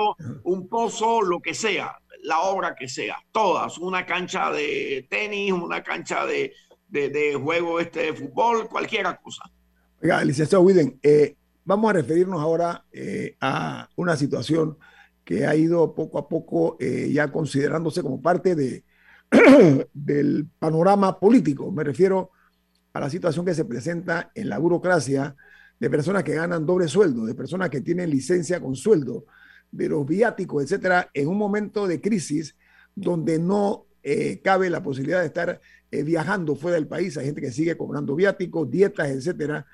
[0.43, 5.85] un pozo, lo que sea, la obra que sea, todas, una cancha de tenis, una
[5.85, 6.53] cancha de,
[6.89, 9.45] de, juego este de fútbol, cualquiera cosa.
[10.03, 14.77] Oiga, licenciado Widen, eh, vamos a referirnos ahora eh, a una situación
[15.23, 18.83] que ha ido poco a poco ya considerándose como parte de,
[19.93, 21.71] del panorama político.
[21.71, 22.31] Me refiero
[22.93, 25.37] a la situación que se presenta en la burocracia
[25.79, 29.27] de personas que ganan doble sueldo, de personas que tienen licencia con sueldo,
[29.71, 32.57] de los viáticos, etcétera, en un momento de crisis
[32.95, 35.61] donde no eh, cabe la posibilidad de estar
[35.91, 37.17] eh, viajando fuera del país.
[37.17, 39.67] Hay gente que sigue cobrando viáticos, dietas, etcétera,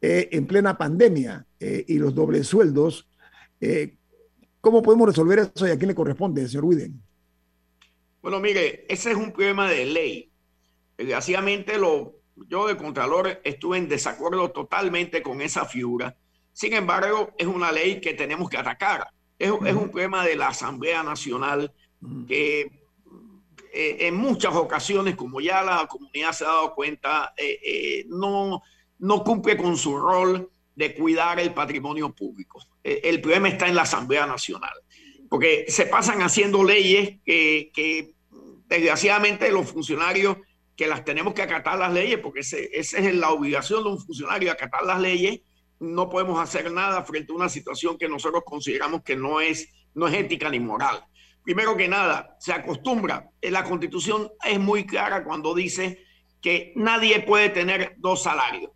[0.00, 3.08] eh, en plena pandemia y los dobles sueldos.
[4.60, 7.00] ¿Cómo podemos resolver eso y a quién le corresponde, señor Widen?
[8.22, 10.30] Bueno, mire, ese es un problema de ley.
[10.96, 12.14] Desgraciadamente, lo,
[12.48, 16.16] yo de Contralor estuve en desacuerdo totalmente con esa figura.
[16.52, 19.08] Sin embargo, es una ley que tenemos que atacar.
[19.36, 21.72] Es, un problema de la Asamblea Nacional
[22.28, 22.70] que
[23.72, 28.62] eh, en muchas ocasiones, como ya la comunidad se ha dado cuenta, eh, eh, no,
[29.00, 32.62] no cumple con su rol de cuidar el patrimonio público.
[32.84, 34.72] el problema está en la Asamblea Nacional
[35.32, 38.12] porque se pasan haciendo leyes que,
[38.66, 40.36] desgraciadamente los funcionarios
[40.76, 44.52] que las tenemos que acatar las leyes, porque esa es la obligación de un funcionario,
[44.52, 45.40] acatar las leyes,
[45.80, 50.06] no podemos hacer nada frente a una situación que nosotros consideramos que no es, no
[50.06, 51.02] es ética ni moral.
[51.42, 56.04] Primero que nada, se acostumbra, la constitución es muy clara cuando dice
[56.42, 58.70] que nadie puede tener dos salarios.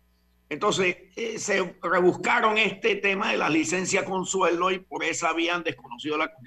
[0.49, 5.61] Entonces, eh, se rebuscaron este tema de la licencia con sueldo y por eso habían
[5.63, 6.46] desconocido la constitución.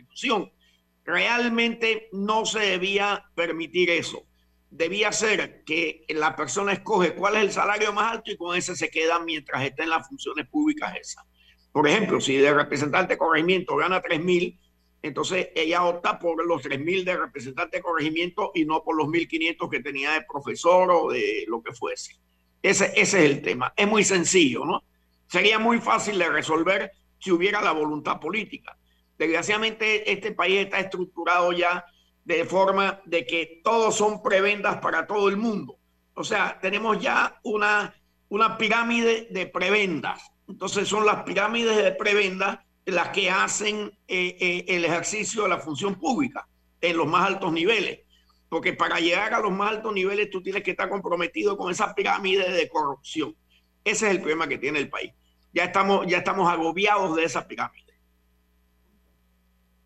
[1.04, 4.26] Realmente no se debía permitir eso.
[4.70, 8.76] Debía ser que la persona escoge cuál es el salario más alto y con ese
[8.76, 11.24] se queda mientras esté en las funciones públicas esas.
[11.72, 14.59] Por ejemplo, si de representante de corregimiento gana 3 mil,
[15.02, 19.06] entonces ella opta por los 3 mil de representante de corregimiento y no por los
[19.06, 22.16] 1.500 que tenía de profesor o de lo que fuese.
[22.62, 23.72] Ese, es el tema.
[23.76, 24.85] Es muy sencillo, ¿no?
[25.26, 28.76] Sería muy fácil de resolver si hubiera la voluntad política.
[29.20, 31.85] Desgraciadamente, este país está estructurado ya
[32.24, 35.78] de forma de que todos son prebendas para todo el mundo.
[36.14, 37.94] O sea, tenemos ya una,
[38.30, 40.22] una pirámide de prebendas.
[40.48, 45.59] Entonces son las pirámides de prebendas las que hacen eh, eh, el ejercicio de la
[45.59, 46.48] función pública
[46.80, 48.00] en los más altos niveles
[48.48, 51.94] porque para llegar a los más altos niveles tú tienes que estar comprometido con esa
[51.94, 53.37] pirámide de corrupción.
[53.85, 55.12] Ese es el problema que tiene el país.
[55.52, 57.89] Ya estamos, ya estamos agobiados de esa pirámide.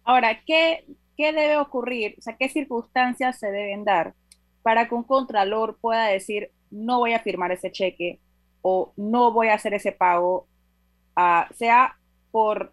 [0.05, 0.85] Ahora, ¿qué,
[1.17, 2.15] ¿qué debe ocurrir?
[2.19, 4.15] O sea, ¿qué circunstancias se deben dar
[4.63, 8.21] para que un contralor pueda decir, no voy a firmar ese cheque
[8.63, 10.49] o no voy a hacer ese pago,
[11.17, 11.99] uh, sea
[12.31, 12.73] por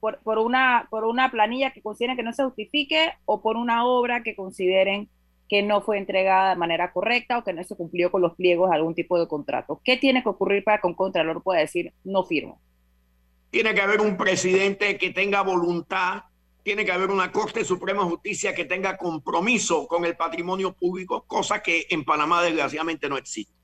[0.00, 4.22] por, una, por una planilla que consideren que no se justifique o por una obra
[4.22, 5.08] que consideren
[5.48, 8.70] que no fue entregada de manera correcta o que no se cumplió con los pliegos
[8.70, 9.80] de algún tipo de contrato.
[9.84, 12.60] ¿Qué tiene que ocurrir para que un contralor pueda decir no firmo?
[13.50, 16.22] Tiene que haber un presidente que tenga voluntad,
[16.62, 21.24] tiene que haber una Corte Suprema de Justicia que tenga compromiso con el patrimonio público,
[21.26, 23.54] cosa que en Panamá desgraciadamente no existe.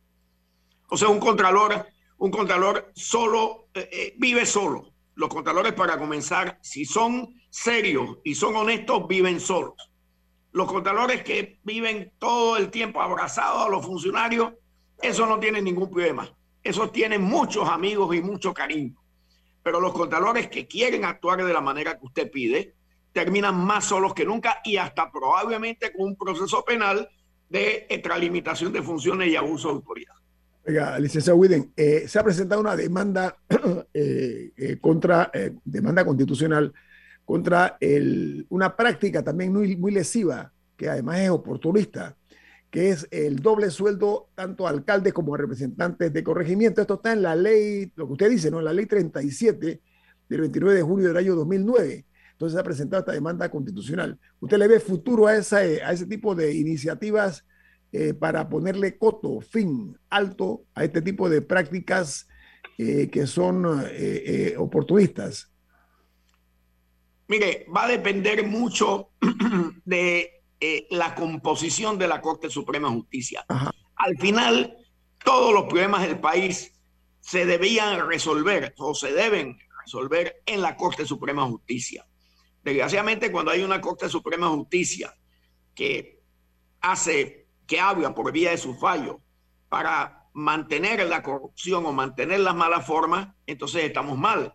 [0.88, 1.86] O sea, un contralor,
[2.18, 8.34] un contralor solo eh, eh, vive solo los contralores para comenzar, si son, serios y
[8.34, 9.74] son honestos viven solos.
[10.52, 14.52] Los contadores que viven todo el tiempo abrazados a los funcionarios,
[15.00, 16.30] eso no tiene ningún problema.
[16.62, 18.94] Esos tienen muchos amigos y mucho cariño.
[19.62, 22.74] Pero los contadores que quieren actuar de la manera que usted pide,
[23.16, 27.08] terminan más solos que nunca y hasta probablemente con un proceso penal
[27.48, 30.12] de extralimitación de funciones y abuso de autoridad.
[30.66, 33.38] Oiga, licenciado Widen, eh, se ha presentado una demanda
[33.94, 35.30] eh, eh, contra,
[35.64, 36.74] demanda constitucional
[37.24, 42.18] contra el, una práctica también muy, muy lesiva, que además es oportunista,
[42.70, 46.82] que es el doble sueldo tanto a alcaldes como a representantes de corregimiento.
[46.82, 48.58] Esto está en la ley, lo que usted dice, ¿no?
[48.58, 49.80] En la ley 37
[50.28, 52.04] del 29 de junio del año 2009.
[52.36, 54.18] Entonces se ha presentado esta demanda constitucional.
[54.40, 57.46] ¿Usted le ve futuro a, esa, a ese tipo de iniciativas
[57.92, 62.28] eh, para ponerle coto, fin, alto a este tipo de prácticas
[62.76, 65.50] eh, que son eh, oportunistas?
[67.28, 69.12] Mire, va a depender mucho
[69.86, 70.42] de
[70.90, 73.46] la composición de la Corte Suprema de Justicia.
[73.48, 74.76] Al final,
[75.24, 76.70] todos los problemas del país
[77.20, 79.56] se debían resolver o se deben
[79.86, 82.06] resolver en la Corte Suprema de Justicia.
[82.66, 85.14] Desgraciadamente, cuando hay una Corte Suprema de Justicia
[85.72, 86.20] que
[86.80, 89.20] hace, que habla por vía de su fallo
[89.68, 94.52] para mantener la corrupción o mantener las malas formas, entonces estamos mal.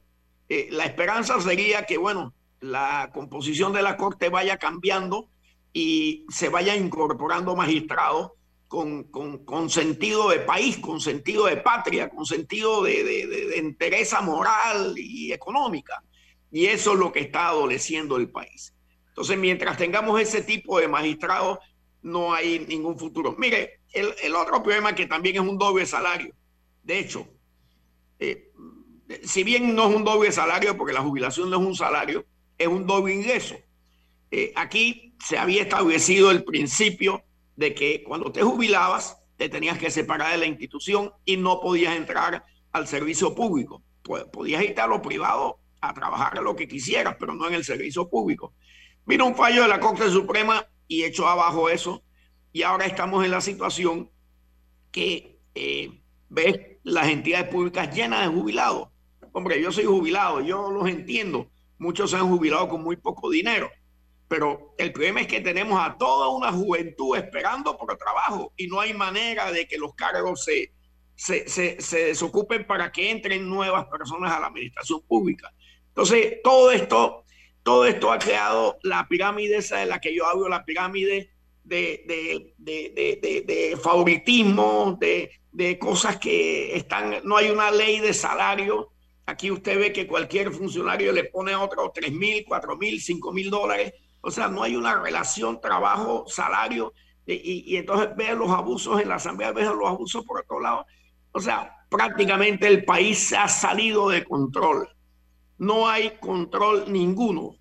[0.50, 5.30] Eh, la esperanza sería que, bueno, la composición de la Corte vaya cambiando
[5.72, 8.32] y se vaya incorporando magistrados
[8.68, 15.32] con, sentido de país, con sentido de patria, con sentido de, de, de, moral y
[15.32, 16.04] económica.
[16.52, 18.76] Y eso es lo que está adoleciendo el país.
[19.08, 21.60] Entonces, mientras tengamos ese tipo de magistrados,
[22.02, 23.36] no hay ningún futuro.
[23.38, 26.34] Mire, el, otro problema que también es un doble salario.
[26.84, 27.28] De hecho,
[28.20, 28.52] eh,
[29.24, 32.26] si bien no es un doble salario, porque la jubilación no es un salario,
[32.58, 33.56] es un doble ingreso.
[34.32, 37.24] Eh, aquí se había establecido el principio
[37.56, 41.96] de que cuando te jubilabas, te tenías que separar de la institución y no podías
[41.96, 43.84] entrar al servicio público.
[44.32, 48.08] Podías irte a lo privado a trabajar lo que quisieras, pero no en el servicio
[48.10, 48.54] público.
[49.06, 52.04] Vino un fallo de la Corte Suprema y echó abajo eso.
[52.54, 54.12] Y ahora estamos en la situación
[54.92, 58.90] que eh, ves las entidades públicas llenas de jubilados.
[59.34, 61.50] Hombre, yo soy jubilado, yo los entiendo.
[61.78, 63.70] Muchos se han jubilado con muy poco dinero.
[64.28, 68.80] Pero el problema es que tenemos a toda una juventud esperando por trabajo y no
[68.80, 70.74] hay manera de que los cargos se,
[71.16, 75.52] se, se, se desocupen para que entren nuevas personas a la administración pública.
[75.92, 77.26] Entonces, todo esto,
[77.64, 81.32] todo esto ha creado la pirámide esa de la que yo hablo, la pirámide
[81.66, 82.54] de,
[83.82, 88.92] favoritismo, de, cosas que están, no hay una ley de salario.
[89.26, 93.34] Aquí usted ve que cualquier funcionario le pone a otro 3 mil, 4 mil, 5
[93.34, 93.94] mil dólares.
[94.22, 96.94] O sea, no hay una relación trabajo-salario.
[97.26, 100.86] Y, entonces ve los abusos en la asamblea, ve los abusos por otro lado.
[101.34, 104.88] O sea, prácticamente el país se ha salido de control
[105.62, 107.56] no hay control ninguno,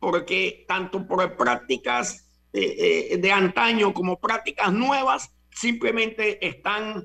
[0.00, 7.04] porque tanto por prácticas eh, eh, de antaño como prácticas nuevas simplemente están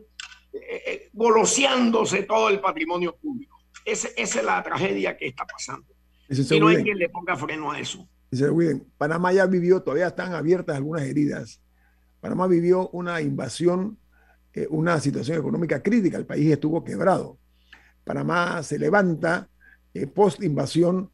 [0.52, 3.60] eh, goloseándose todo el patrimonio público.
[3.86, 5.86] esa es la tragedia que está pasando.
[6.28, 8.10] y no hay quien le ponga freno a eso.
[8.98, 11.62] Panamá ya vivió, todavía están abiertas algunas heridas.
[12.20, 14.00] Panamá vivió una invasión,
[14.70, 17.38] una situación económica crítica, el país estuvo quebrado.
[18.04, 19.48] Panamá se levanta
[19.94, 21.10] eh, post-invasión.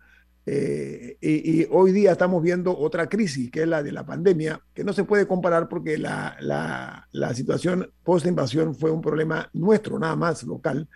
[0.47, 4.83] Eh, y, hoy día estamos viendo otra crisis, que es la de la pandemia, que
[4.83, 10.43] no se puede comparar porque la, la, situación post-invasión fue un problema nuestro, nada más
[10.43, 10.87] local.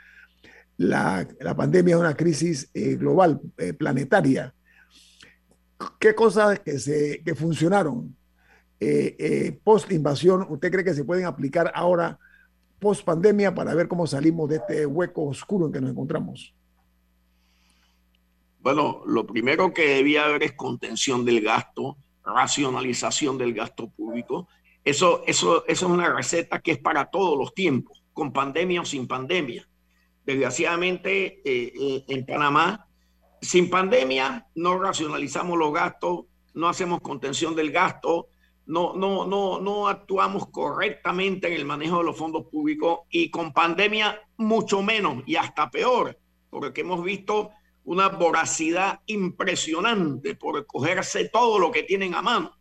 [0.78, 3.42] La, la pandemia es una crisis eh, global,
[3.78, 4.54] planetaria.
[6.00, 8.16] ¿Qué cosas que, se, que funcionaron
[9.64, 12.18] post-invasión usted cree que se pueden aplicar ahora
[12.80, 16.56] post-pandemia para ver cómo salimos de este hueco oscuro en que nos encontramos?
[18.60, 24.48] Bueno, lo primero que debía haber es contención del gasto, racionalización del gasto público.
[24.84, 28.86] Eso, eso, eso es una receta que es para todos los tiempos, con pandemia o
[28.86, 29.68] sin pandemia.
[30.26, 32.86] Desgraciadamente, eh, eh, en Panamá,
[33.42, 38.28] sin pandemia, no racionalizamos los gastos, no hacemos contención del gasto,
[38.66, 43.54] no, no, no, no actuamos correctamente en el manejo de los fondos públicos y con
[43.54, 47.52] pandemia mucho menos y hasta peor, porque hemos visto
[47.90, 52.56] una voracidad impresionante por cogerse todo lo que tienen a mano.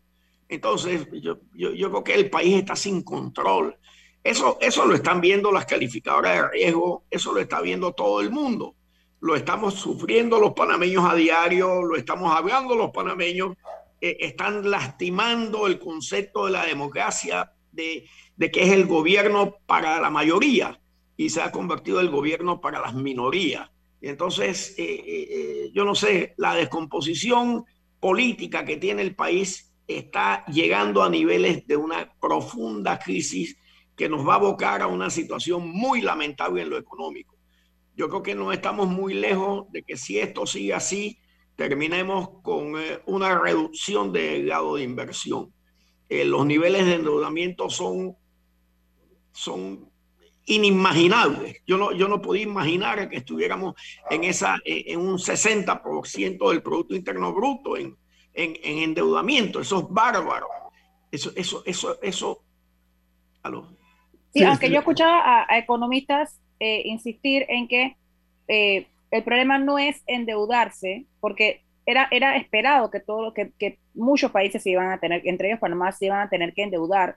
[0.49, 3.77] Entonces, yo, yo, yo, creo que el país está sin control.
[4.25, 8.31] Eso, eso lo están viendo las calificadoras de riesgo, eso lo está viendo todo el
[8.31, 8.75] mundo.
[9.21, 13.55] lo estamos sufriendo los panameños a diario, lo estamos hablando los panameños,
[14.01, 20.01] eh, están lastimando el concepto de la democracia, de, de, que es el gobierno para
[20.01, 20.81] la mayoría
[21.19, 23.69] y se ha convertido el gobierno para las minorías.
[24.01, 27.65] Entonces, eh, eh, yo no sé, la descomposición
[28.01, 33.57] política que tiene el país está llegando a niveles de una profunda crisis
[33.97, 37.37] que nos va a abocar a una situación muy lamentable en lo económico.
[37.97, 41.19] Yo creo que no estamos muy lejos de que si esto sigue así,
[41.57, 45.53] terminemos con eh, una reducción del grado de inversión.
[46.09, 48.17] Eh, los niveles de endeudamiento son,
[49.33, 49.88] son
[50.49, 51.63] inimaginables.
[51.67, 53.75] Yo no, yo no podía imaginar que estuviéramos
[54.11, 57.97] en, esa, en un 60% del Producto Interno Bruto en,
[58.35, 59.61] en, en, endeudamiento.
[59.61, 60.49] Eso es bárbaro.
[61.13, 62.43] Eso, eso, eso, eso.
[63.43, 63.69] ¿Aló?
[64.33, 67.97] Sí, aunque yo escuchaba a, economistas eh, insistir en que
[68.49, 74.31] eh, el problema no es endeudarse, porque era, era esperado que, todo, que, que muchos
[74.31, 77.17] países se iban a tener, entre ellos Panamá, se iban a tener que endeudar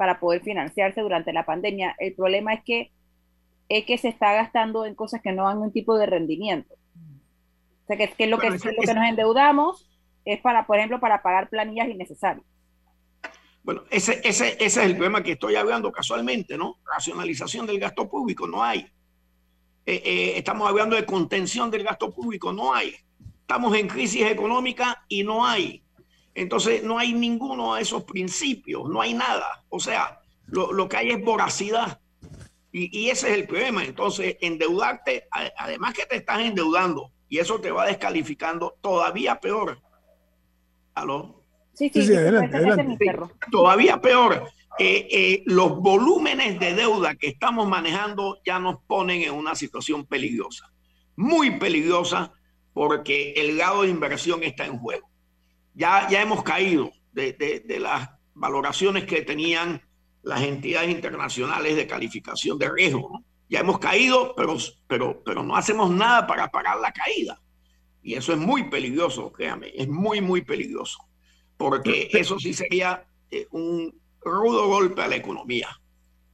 [0.00, 1.94] para poder financiarse durante la pandemia.
[1.98, 2.90] El problema es que,
[3.68, 6.72] es que se está gastando en cosas que no dan un tipo de rendimiento.
[6.72, 9.90] O sea, que, que lo, que, lo que nos endeudamos
[10.24, 12.46] es para, por ejemplo, para pagar planillas innecesarias.
[13.62, 16.78] Bueno, ese, ese, ese es el problema que estoy hablando casualmente, ¿no?
[16.90, 18.78] Racionalización del gasto público, no hay.
[19.84, 22.94] Eh, eh, estamos hablando de contención del gasto público, no hay.
[23.42, 25.84] Estamos en crisis económica y no hay.
[26.34, 29.64] Entonces, no hay ninguno de esos principios, no hay nada.
[29.68, 32.00] O sea, lo, lo que hay es voracidad.
[32.72, 33.84] Y, y, ese es el problema.
[33.84, 39.80] Entonces, endeudarte, además que te estás endeudando, y eso te va descalificando todavía peor.
[40.94, 41.44] ¿Aló?
[41.72, 42.12] Sí, sí,
[43.50, 44.50] Todavía peor.
[44.78, 50.06] Eh, eh, los volúmenes de deuda que estamos manejando ya nos ponen en una situación
[50.06, 50.72] peligrosa,
[51.16, 52.32] muy peligrosa,
[52.72, 55.09] porque el grado de inversión está en juego.
[55.74, 59.82] Ya, ya hemos caído de, de, las valoraciones que tenían
[60.22, 63.24] las entidades internacionales de calificación de riesgo.
[63.48, 64.56] Ya hemos caído, pero,
[64.86, 67.40] pero, pero no hacemos nada para parar la caída.
[68.02, 70.98] Y eso es muy peligroso, créame, es muy, muy peligroso
[71.60, 75.68] porque eso sí sería eh, un rudo golpe a la economía,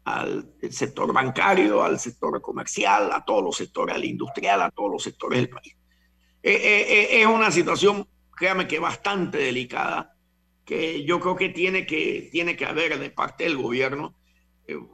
[0.05, 5.03] al sector bancario, al sector comercial, a todos los sectores, al industrial, a todos los
[5.03, 5.74] sectores del país.
[6.45, 8.07] Eh, eh, es una situación,
[8.37, 10.14] créame que bastante delicada,
[10.64, 14.14] que yo creo que tiene que, tiene que haber de parte del gobierno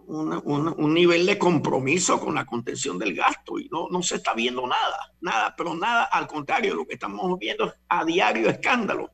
[0.06, 4.66] un nivel de compromiso con la contención del gasto y no, no se está viendo
[4.66, 9.10] nada, nada, pero nada, al contrario, lo que estamos viendo es a diario escándalo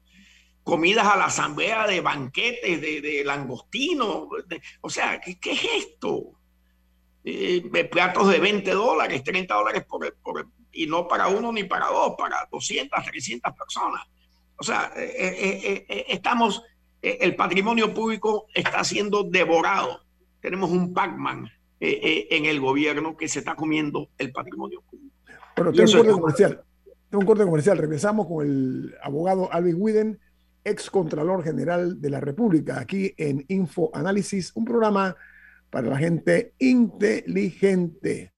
[0.69, 4.29] comidas a la asamblea de banquetes, de, de langostino.
[4.83, 6.39] o sea, ¿qué, ¿qué, es esto?
[7.25, 11.87] Eh, platos de 20 dólares, 30 dólares por, por, y no para uno ni para
[11.87, 14.03] dos, para 200, 300 personas.
[14.59, 16.63] O sea, eh, eh, eh estamos,
[17.01, 20.01] el patrimonio público está siendo devorado.
[20.41, 21.49] Tenemos un Pac-Man
[21.81, 25.15] en el gobierno que se está comiendo el patrimonio público.
[25.57, 26.65] Bueno, tengo un corte comercial.
[27.09, 27.79] Tengo un corte comercial.
[27.79, 30.21] Regresamos con el abogado Alvin Widen
[30.65, 35.17] ex Contralor General de la República, aquí en Info Análisis, un programa
[35.71, 38.33] para la gente inteligente.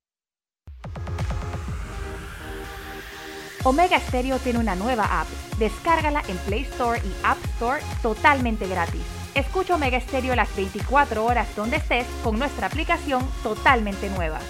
[3.62, 5.28] Omega Stereo tiene una nueva app.
[5.58, 9.02] Descárgala en Play Store y App Store totalmente gratis.
[9.34, 14.40] Escucha Omega Stereo las 24 horas donde estés con nuestra aplicación totalmente nueva.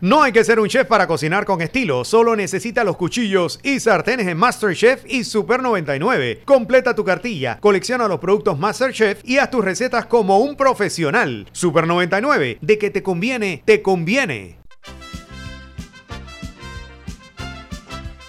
[0.00, 3.80] No hay que ser un chef para cocinar con estilo, solo necesita los cuchillos y
[3.80, 6.40] sartenes en MasterChef y Super 99.
[6.46, 11.46] Completa tu cartilla, colecciona los productos MasterChef y haz tus recetas como un profesional.
[11.52, 14.59] Super 99, de que te conviene, te conviene.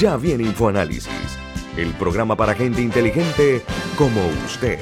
[0.00, 1.38] Ya viene InfoAnálisis,
[1.76, 3.60] el programa para gente inteligente
[3.98, 4.78] como usted.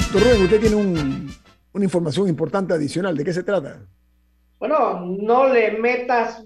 [0.00, 0.76] Doctor Rubén, usted tiene
[1.74, 3.18] una información importante adicional.
[3.18, 3.86] ¿De qué se trata?
[4.58, 6.42] Bueno, no le metas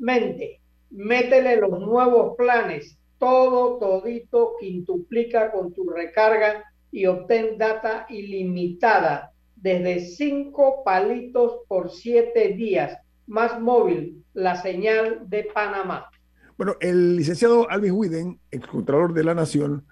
[0.00, 9.30] mente, métele los nuevos planes, todo, todito, quintuplica con tu recarga y obtén data ilimitada
[9.64, 16.10] desde cinco palitos por siete días, más móvil, la señal de Panamá.
[16.58, 19.86] Bueno, el licenciado Alvin Widen, excontralor de la Nación,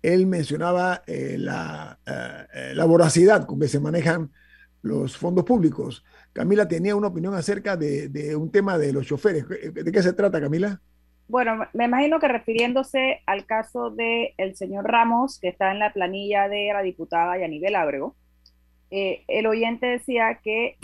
[0.00, 4.30] él mencionaba eh, la, eh, eh, la, voracidad con que se manejan
[4.80, 6.02] los fondos públicos.
[6.32, 9.46] Camila tenía una opinión acerca de, un tema de los choferes.
[9.46, 10.80] ¿De qué se trata, Camila?
[11.28, 15.92] Bueno, me imagino que refiriéndose al caso del el señor Ramos, que está en la
[15.92, 18.16] planilla de la diputada Yanibel Ábrego,
[18.90, 20.76] el oyente decía que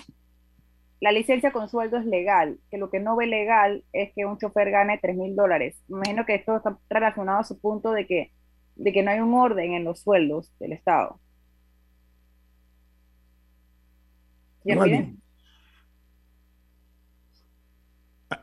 [1.00, 4.38] la licencia con sueldo es legal, que lo que no ve legal es que un
[4.38, 5.82] chofer gane 3 mil dólares.
[5.88, 8.32] Me imagino que esto está relacionado a su punto de que
[8.76, 11.18] de que no hay un orden en los sueldos del Estado.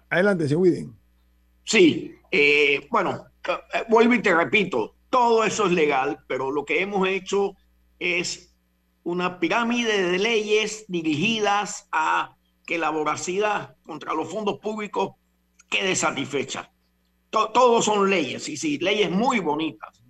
[0.09, 0.95] Adelante, señor Widen.
[1.63, 6.81] Sí, eh, bueno, eh, vuelvo y te repito, todo eso es legal, pero lo que
[6.81, 7.55] hemos hecho
[7.99, 8.52] es
[9.03, 12.35] una pirámide de leyes dirigidas a
[12.65, 15.11] que la voracidad contra los fondos públicos
[15.69, 16.71] quede satisfecha.
[17.29, 20.01] todos son leyes, y sí, leyes muy bonitas,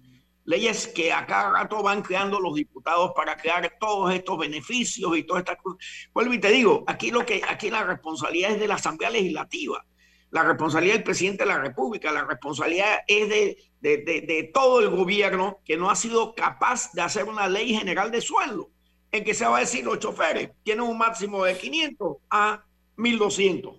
[0.43, 5.23] leyes que a cada rato van creando los diputados para crear todos estos beneficios y
[5.23, 5.79] todas estas cosas.
[6.13, 9.85] Vuelvo y te digo, aquí lo que aquí la responsabilidad es de la Asamblea Legislativa,
[10.31, 14.89] la responsabilidad del presidente de la República, la responsabilidad es de, de, de, todo el
[14.89, 18.72] gobierno que no ha sido capaz de hacer una ley general de sueldo
[19.13, 22.65] en que se va a decir los choferes tienen un máximo de 500 a
[22.97, 23.75] 1200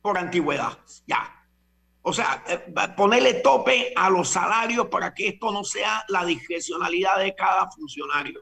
[0.00, 0.78] por antigüedad.
[1.06, 1.40] Ya,
[2.00, 2.58] o sea, eh,
[2.96, 8.40] ponerle tope a los salarios para que esto no sea la discrecionalidad de cada funcionario.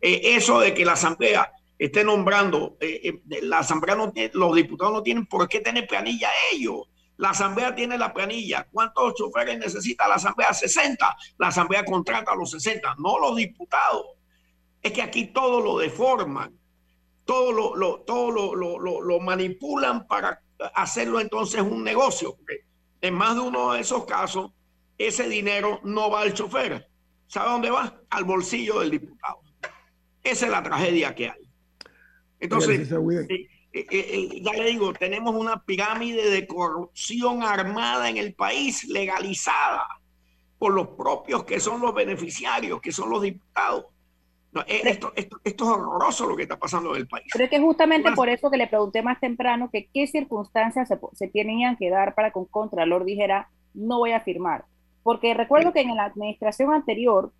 [0.00, 5.02] Eh, eso de que la Asamblea esté nombrando, eh, la Asamblea no los diputados no
[5.04, 6.88] tienen por qué tener planilla ellos.
[7.18, 8.66] La Asamblea tiene la planilla.
[8.72, 10.52] ¿Cuántos choferes necesita la Asamblea?
[10.52, 11.16] 60.
[11.38, 14.16] La Asamblea contrata a los 60, no los diputados.
[14.86, 16.56] Es que aquí todo lo deforman,
[17.24, 20.40] todo lo, todo lo, manipulan para
[20.76, 22.36] hacerlo entonces un negocio
[23.00, 24.52] en más de uno de esos casos,
[24.96, 26.88] ese dinero no va al chofer.
[27.26, 28.00] ¿Sabe dónde va?
[28.10, 29.40] Al bolsillo del diputado.
[30.22, 31.50] Esa es la tragedia que hay.
[32.38, 38.34] Entonces, eh, eh, eh, ya le digo, tenemos una pirámide de corrupción armada en el
[38.34, 39.84] país, legalizada
[40.60, 43.86] por los propios que son los beneficiarios, que son los diputados.
[44.66, 47.26] Esto, esto, esto, es horroroso lo que está pasando en el país.
[47.32, 50.98] Pero es que justamente por eso que le pregunté más temprano que qué circunstancias se,
[51.14, 54.64] se tenían que dar para que un contralor dijera no voy a firmar.
[55.02, 57.32] Porque recuerdo que en la administración anterior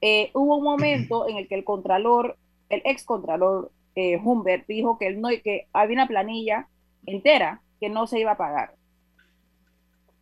[0.00, 2.36] eh, hubo un momento en el que el contralor,
[2.68, 6.68] el ex contralor eh, Humbert, dijo que, él no, que había una planilla
[7.06, 8.74] entera que no se iba a pagar.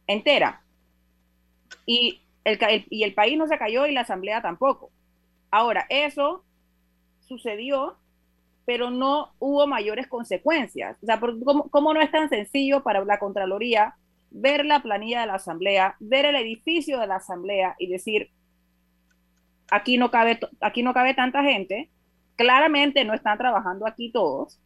[0.07, 0.63] Entera.
[1.87, 2.59] Y el,
[2.91, 4.91] y el país no se cayó y la asamblea tampoco.
[5.53, 6.45] Ahora, eso
[7.21, 7.99] sucedió,
[8.65, 10.97] pero no hubo mayores consecuencias.
[11.03, 11.21] O sea,
[11.71, 13.95] ¿cómo, no es tan sencillo para la Contraloría
[14.31, 18.31] ver la planilla de la Asamblea, ver el edificio de la Asamblea y decir,
[19.71, 21.91] aquí no cabe, aquí no cabe tanta gente,
[22.37, 24.59] claramente no están trabajando aquí todos.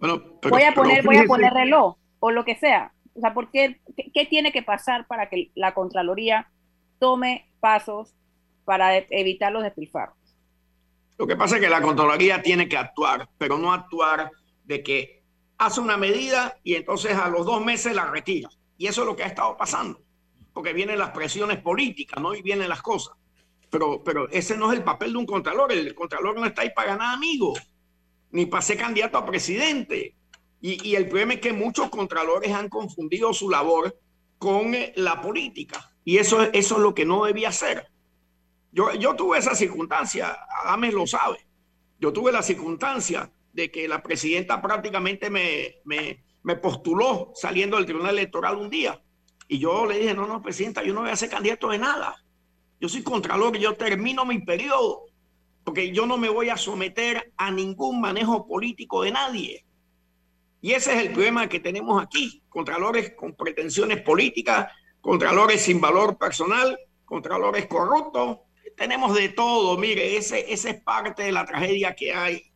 [0.00, 2.92] voy a poner, voy a poner reloj o lo que sea.
[3.14, 3.80] O sea, ¿por qué,
[4.12, 6.50] qué, tiene que pasar para que la Contraloría
[6.98, 8.16] tome pasos
[8.70, 10.14] para evitar los despilfarros?
[11.18, 14.30] Lo que pasa es que la Contraloría tiene que actuar, pero no actuar
[14.62, 15.24] de que
[15.58, 18.48] hace una medida y entonces a los dos meses la retira.
[18.78, 20.00] Y eso es lo que ha estado pasando,
[20.52, 22.32] porque vienen las presiones políticas, ¿no?
[22.32, 23.16] Y vienen las cosas.
[23.70, 25.72] Pero, pero ese no es el papel de un contralor.
[25.72, 27.58] El contralor no está ahí para ganar amigos,
[28.30, 30.14] ni para ser candidato a presidente.
[30.60, 33.98] Y, el problema es que muchos contralores han confundido su labor
[34.38, 35.90] con eh, la política.
[36.04, 37.90] Y eso, eso es lo que no debía ser.
[38.72, 41.38] Yo, yo tuve esa circunstancia, Adames lo sabe.
[41.98, 47.86] Yo tuve la circunstancia de que la presidenta prácticamente me, me, me postuló saliendo del
[47.86, 49.02] Tribunal Electoral un día.
[49.48, 52.16] Y yo le dije, no, no, presidenta, yo no voy a ser candidato de nada.
[52.80, 55.06] Yo soy contralor, yo termino mi periodo,
[55.64, 59.66] porque yo no me voy a someter a ningún manejo político de nadie.
[60.62, 66.16] Y ese es el problema que tenemos aquí, contralores con pretensiones políticas, contralores sin valor
[66.16, 68.38] personal, contralores corruptos.
[68.80, 69.76] Tenemos de todo.
[69.76, 72.50] Mire, ese, esa es parte de la tragedia que hay.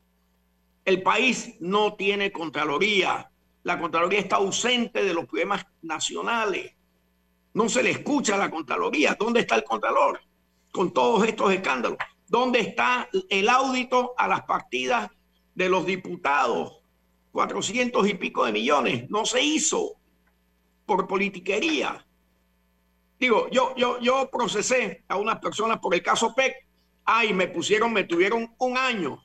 [0.86, 3.30] El país no tiene Contraloría.
[3.62, 6.72] La Contraloría está ausente de los problemas nacionales.
[7.52, 9.14] No se le escucha la Contraloría.
[9.20, 10.18] ¿Dónde está el Contralor?
[10.72, 11.98] Con todos estos escándalos.
[12.26, 15.10] ¿Dónde está el audito a las partidas
[15.54, 16.78] de los diputados?
[17.32, 19.10] 400 y pico de millones.
[19.10, 19.96] No se hizo
[20.86, 22.06] por politiquería.
[23.24, 26.54] Digo, yo, yo, yo procesé a unas personas por el caso PEC.
[27.06, 29.24] Ay, me pusieron, me tuvieron un año.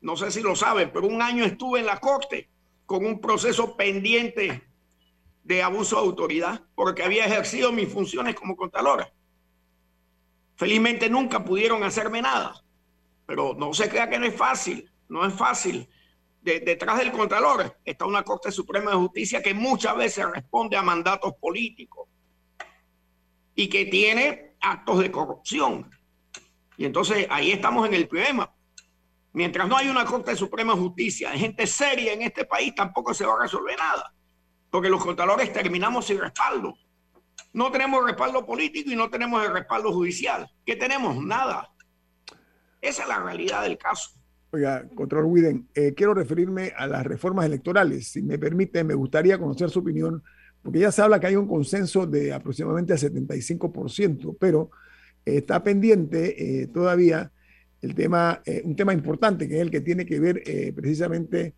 [0.00, 2.48] No sé si lo saben, pero un año estuve en la corte
[2.86, 4.62] con un proceso pendiente
[5.44, 9.12] de abuso de autoridad porque había ejercido mis funciones como contadora.
[10.56, 12.64] Felizmente nunca pudieron hacerme nada,
[13.26, 15.86] pero no se crea que no es fácil, no es fácil.
[16.40, 21.34] detrás del Contralor está una Corte Suprema de Justicia que muchas veces responde a mandatos
[21.34, 22.08] políticos
[23.54, 25.90] y que tiene actos de corrupción.
[26.76, 28.52] Y entonces ahí estamos en el problema.
[29.32, 33.14] Mientras no hay una Corte Suprema de Justicia, de gente seria en este país, tampoco
[33.14, 34.14] se va a resolver nada.
[34.70, 36.74] Porque los contadores terminamos sin respaldo.
[37.52, 40.50] No tenemos respaldo político y no tenemos el respaldo judicial.
[40.64, 41.22] ¿Qué tenemos?
[41.22, 41.70] Nada.
[42.80, 44.10] Esa es la realidad del caso.
[44.50, 48.08] Oiga, Control Widen, eh, quiero referirme a las reformas electorales.
[48.08, 50.22] Si me permite, me gustaría conocer su opinión
[50.62, 54.70] porque ya se habla que hay un consenso de aproximadamente el 75%, pero
[55.26, 57.32] eh, está pendiente eh, todavía
[57.80, 60.42] el tema, eh, un tema importante que es el que tiene que ver
[60.74, 61.54] precisamente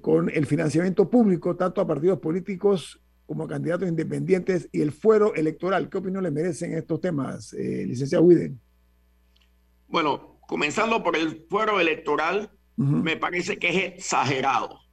[0.00, 5.34] con el financiamiento público, tanto a partidos políticos como a candidatos independientes y el fuero
[5.34, 5.88] electoral.
[5.88, 8.60] ¿Qué opinión le merecen estos temas, licenciado Widen?
[9.88, 14.85] Bueno, comenzando por el fuero electoral, me parece que es exagerado.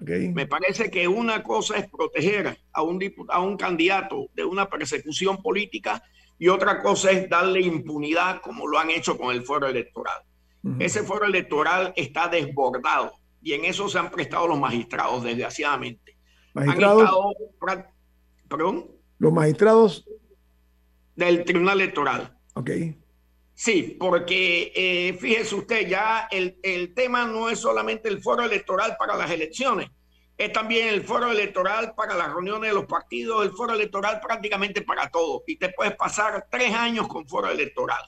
[0.00, 5.42] Me parece que una cosa es proteger a un, a un candidato de una persecución
[5.42, 6.02] política
[6.38, 10.22] y otra cosa es darle impunidad como lo han hecho con el foro electoral.
[10.80, 16.16] Ese foro electoral está desbordado y en eso se han prestado los magistrados, desgraciadamente.
[16.54, 17.08] ¿Magistrados?
[18.48, 18.90] ¿Perdón?
[19.18, 20.04] Los magistrados
[21.14, 22.36] del Tribunal Electoral.
[22.54, 22.70] Ok.
[23.58, 28.96] Sí, porque eh, fíjese usted, ya el, el, tema no es solamente el foro electoral
[28.98, 29.88] para las elecciones,
[30.36, 34.82] es también el foro electoral para las reuniones de los partidos, el foro electoral prácticamente
[34.82, 35.42] para todo.
[35.46, 38.02] Y te puedes pasar tres años con foro electoral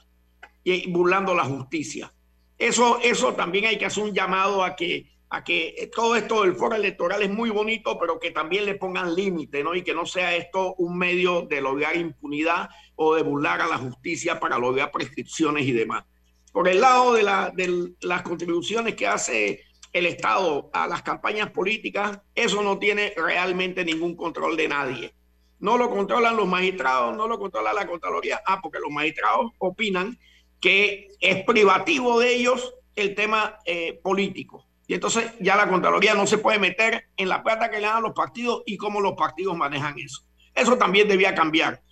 [0.63, 2.13] y burlando la justicia.
[2.55, 6.55] Eso, eso también hay que hacer un llamado a que a que todo esto del
[6.55, 9.75] foro electoral es muy bonito, pero que también le pongan límite, ¿no?
[9.75, 13.77] Y que no sea esto un medio de lograr impunidad o de burlar a la
[13.77, 16.05] justicia para lograr prescripciones y demás.
[16.51, 19.63] Por el lado de, la, de las contribuciones que hace
[19.93, 25.13] el Estado a las campañas políticas, eso no tiene realmente ningún control de nadie.
[25.59, 28.41] No lo controlan los magistrados, no lo controla la Contraloría.
[28.47, 30.17] Ah, porque los magistrados opinan
[30.59, 34.68] que es privativo de ellos el tema eh, político.
[34.89, 38.01] Y entonces ya la Contraloría no se puede meter en la plata que le dan
[38.01, 40.23] los partidos y cómo los partidos manejan eso.
[40.55, 41.83] Eso también debía cambiar.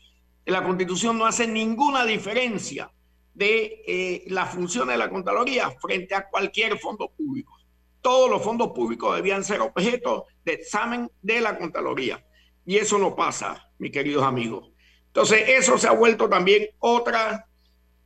[0.46, 2.92] La Constitución no hace ninguna diferencia
[3.36, 7.56] de eh, la función de la Contraloría frente a cualquier fondo público.
[8.02, 12.26] Todos los fondos públicos debían ser objeto de examen de la Contraloría.
[12.66, 14.72] Y eso no pasa, mis queridos amigos.
[15.06, 17.48] Entonces, eso se ha vuelto también otra,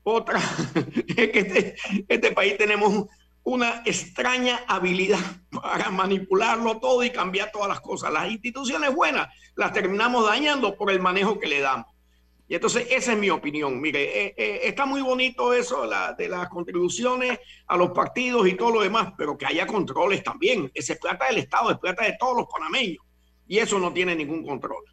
[0.03, 0.41] otra,
[1.07, 1.75] es que este,
[2.09, 3.07] este país tenemos
[3.43, 5.19] una extraña habilidad
[5.61, 8.11] para manipularlo todo y cambiar todas las cosas.
[8.11, 11.87] Las instituciones buenas las terminamos dañando por el manejo que le damos.
[12.47, 13.79] Y entonces esa es mi opinión.
[13.79, 15.87] Mire, eh, eh, está muy bonito eso
[16.17, 20.69] de las contribuciones a los partidos y todo lo demás, pero que haya controles también.
[20.73, 23.05] Ese es plata del Estado, es plata de todos los panameños.
[23.47, 24.83] Y eso no tiene ningún control.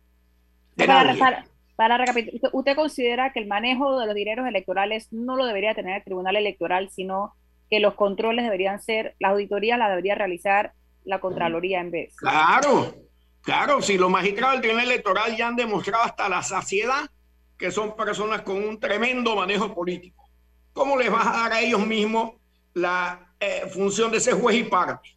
[0.77, 1.45] Para,
[1.75, 5.97] para, recapitular, ¿usted considera que el manejo de los dineros electorales no lo debería tener
[5.97, 7.35] el Tribunal Electoral, sino
[7.71, 10.73] que los controles deberían ser, la auditoría la debería realizar
[11.05, 12.15] la Contraloría en vez.
[12.17, 12.95] Claro,
[13.43, 17.11] claro, si los magistrados del Tribunal Electoral ya han demostrado hasta la saciedad
[17.57, 20.29] que son personas con un tremendo manejo político,
[20.73, 22.33] ¿cómo les vas a dar a ellos mismos
[22.75, 25.17] la eh, función de ser juez y parte?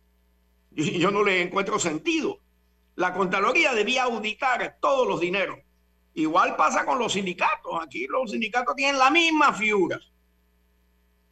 [0.72, 2.40] Yo, yo no le encuentro sentido.
[2.96, 5.60] La Contraloría debía auditar todos los dineros.
[6.14, 7.80] Igual pasa con los sindicatos.
[7.82, 10.00] Aquí los sindicatos tienen la misma figura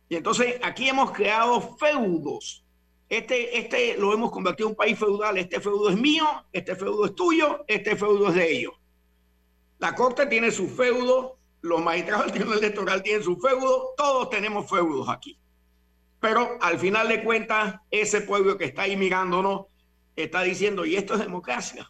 [0.09, 2.65] y entonces aquí hemos creado feudos.
[3.07, 5.37] Este, este lo hemos convertido en un país feudal.
[5.37, 8.73] Este feudo es mío, este feudo es tuyo, este feudo es de ellos.
[9.77, 14.69] La Corte tiene su feudo, los magistrados del Tribunal Electoral tienen su feudo, todos tenemos
[14.69, 15.39] feudos aquí.
[16.19, 19.67] Pero al final de cuentas, ese pueblo que está ahí mirándonos
[20.15, 21.89] está diciendo, y esto es democracia.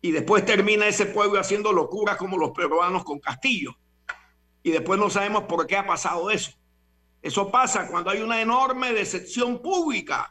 [0.00, 3.76] Y después termina ese pueblo haciendo locuras como los peruanos con Castillo
[4.66, 6.50] y después no sabemos por qué ha pasado eso.
[7.26, 10.30] Eso pasa cuando hay una enorme decepción pública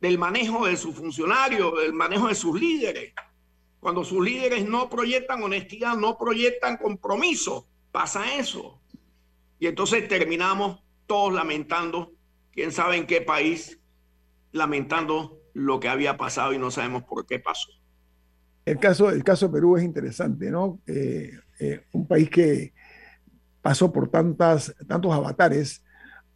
[0.00, 3.14] del manejo de sus funcionarios, del manejo de sus líderes.
[3.78, 8.80] Cuando sus líderes no proyectan honestidad, no proyectan compromiso, pasa eso.
[9.60, 12.10] Y entonces terminamos todos lamentando,
[12.50, 13.78] quién sabe en qué país,
[14.50, 17.70] lamentando lo que había pasado y no sabemos por qué pasó.
[18.64, 20.80] El caso, caso de Perú es interesante, ¿no?
[20.88, 21.30] Eh,
[21.60, 22.74] eh, un país que
[23.62, 25.84] pasó por tantas, tantos avatares,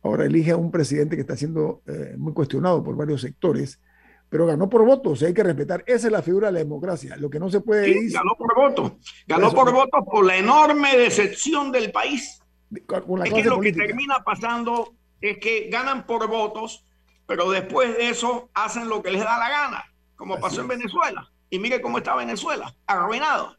[0.02, 3.80] ahora elige a un presidente que está siendo eh, muy cuestionado por varios sectores,
[4.28, 5.82] pero ganó por votos, hay que respetar.
[5.86, 7.16] Esa es la figura de la democracia.
[7.16, 8.92] Lo que no se puede sí, Ganó por votos.
[9.26, 12.40] Ganó por votos por la enorme decepción del país.
[12.70, 16.84] es que lo que termina pasando es que ganan por votos,
[17.26, 19.84] pero después de eso hacen lo que les da la gana,
[20.14, 21.30] como pasó en Venezuela.
[21.50, 23.56] Y mire cómo está Venezuela, arruinado.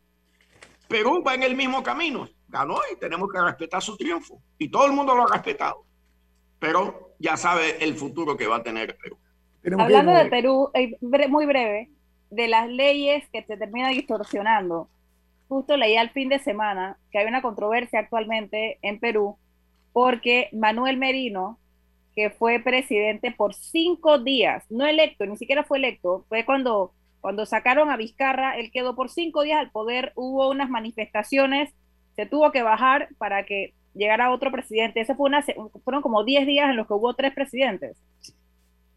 [0.87, 4.41] Perú va en el mismo camino, ganó y tenemos que respetar su triunfo.
[4.57, 5.85] Y todo el mundo lo ha respetado.
[6.59, 9.17] Pero ya sabe el futuro que va a tener Perú.
[9.79, 10.97] Hablando de Perú, eh,
[11.29, 11.89] muy breve,
[12.29, 14.89] de las leyes que se terminan distorsionando.
[15.47, 19.37] Justo leí al fin de semana que hay una controversia actualmente en Perú
[19.91, 21.59] porque Manuel Merino,
[22.15, 27.45] que fue presidente por cinco días, no electo, ni siquiera fue electo, fue cuando cuando
[27.45, 31.73] sacaron a Vizcarra, él quedó por cinco días al poder, hubo unas manifestaciones,
[32.15, 35.01] se tuvo que bajar para que llegara otro presidente.
[35.01, 35.43] Ese fue una,
[35.83, 37.97] fueron como diez días en los que hubo tres presidentes.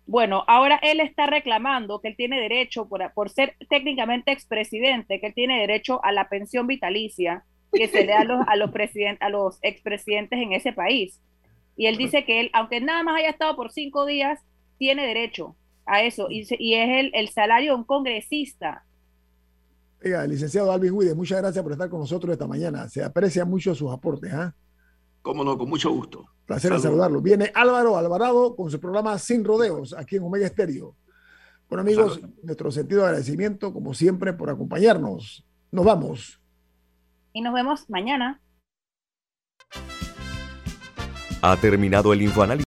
[0.07, 5.29] Bueno, ahora él está reclamando que él tiene derecho, por, por ser técnicamente expresidente, que
[5.29, 8.71] él tiene derecho a la pensión vitalicia que se le da a los, a los,
[9.21, 11.21] a los expresidentes en ese país.
[11.77, 14.41] Y él dice que él, aunque nada más haya estado por cinco días,
[14.79, 18.85] tiene derecho a eso, y, y es el, el, salario de un congresista.
[20.05, 22.89] Oiga, licenciado Alvin Huide, muchas gracias por estar con nosotros esta mañana.
[22.89, 24.33] Se aprecia mucho sus aportes.
[24.33, 24.55] ¿ah?
[25.23, 26.27] Cómo no, con mucho gusto.
[26.45, 27.23] Placer en saludarlo.
[27.23, 30.97] Viene Álvaro Alvarado con su programa Sin Rodeos, aquí en Omega Estéreo.
[31.69, 35.47] Bueno, amigos, nuestro sentido de agradecimiento, como siempre, por acompañarnos.
[35.71, 36.41] Nos vamos.
[37.33, 38.43] Y nos vemos mañana.
[41.41, 42.61] Ha terminado el infoanálisis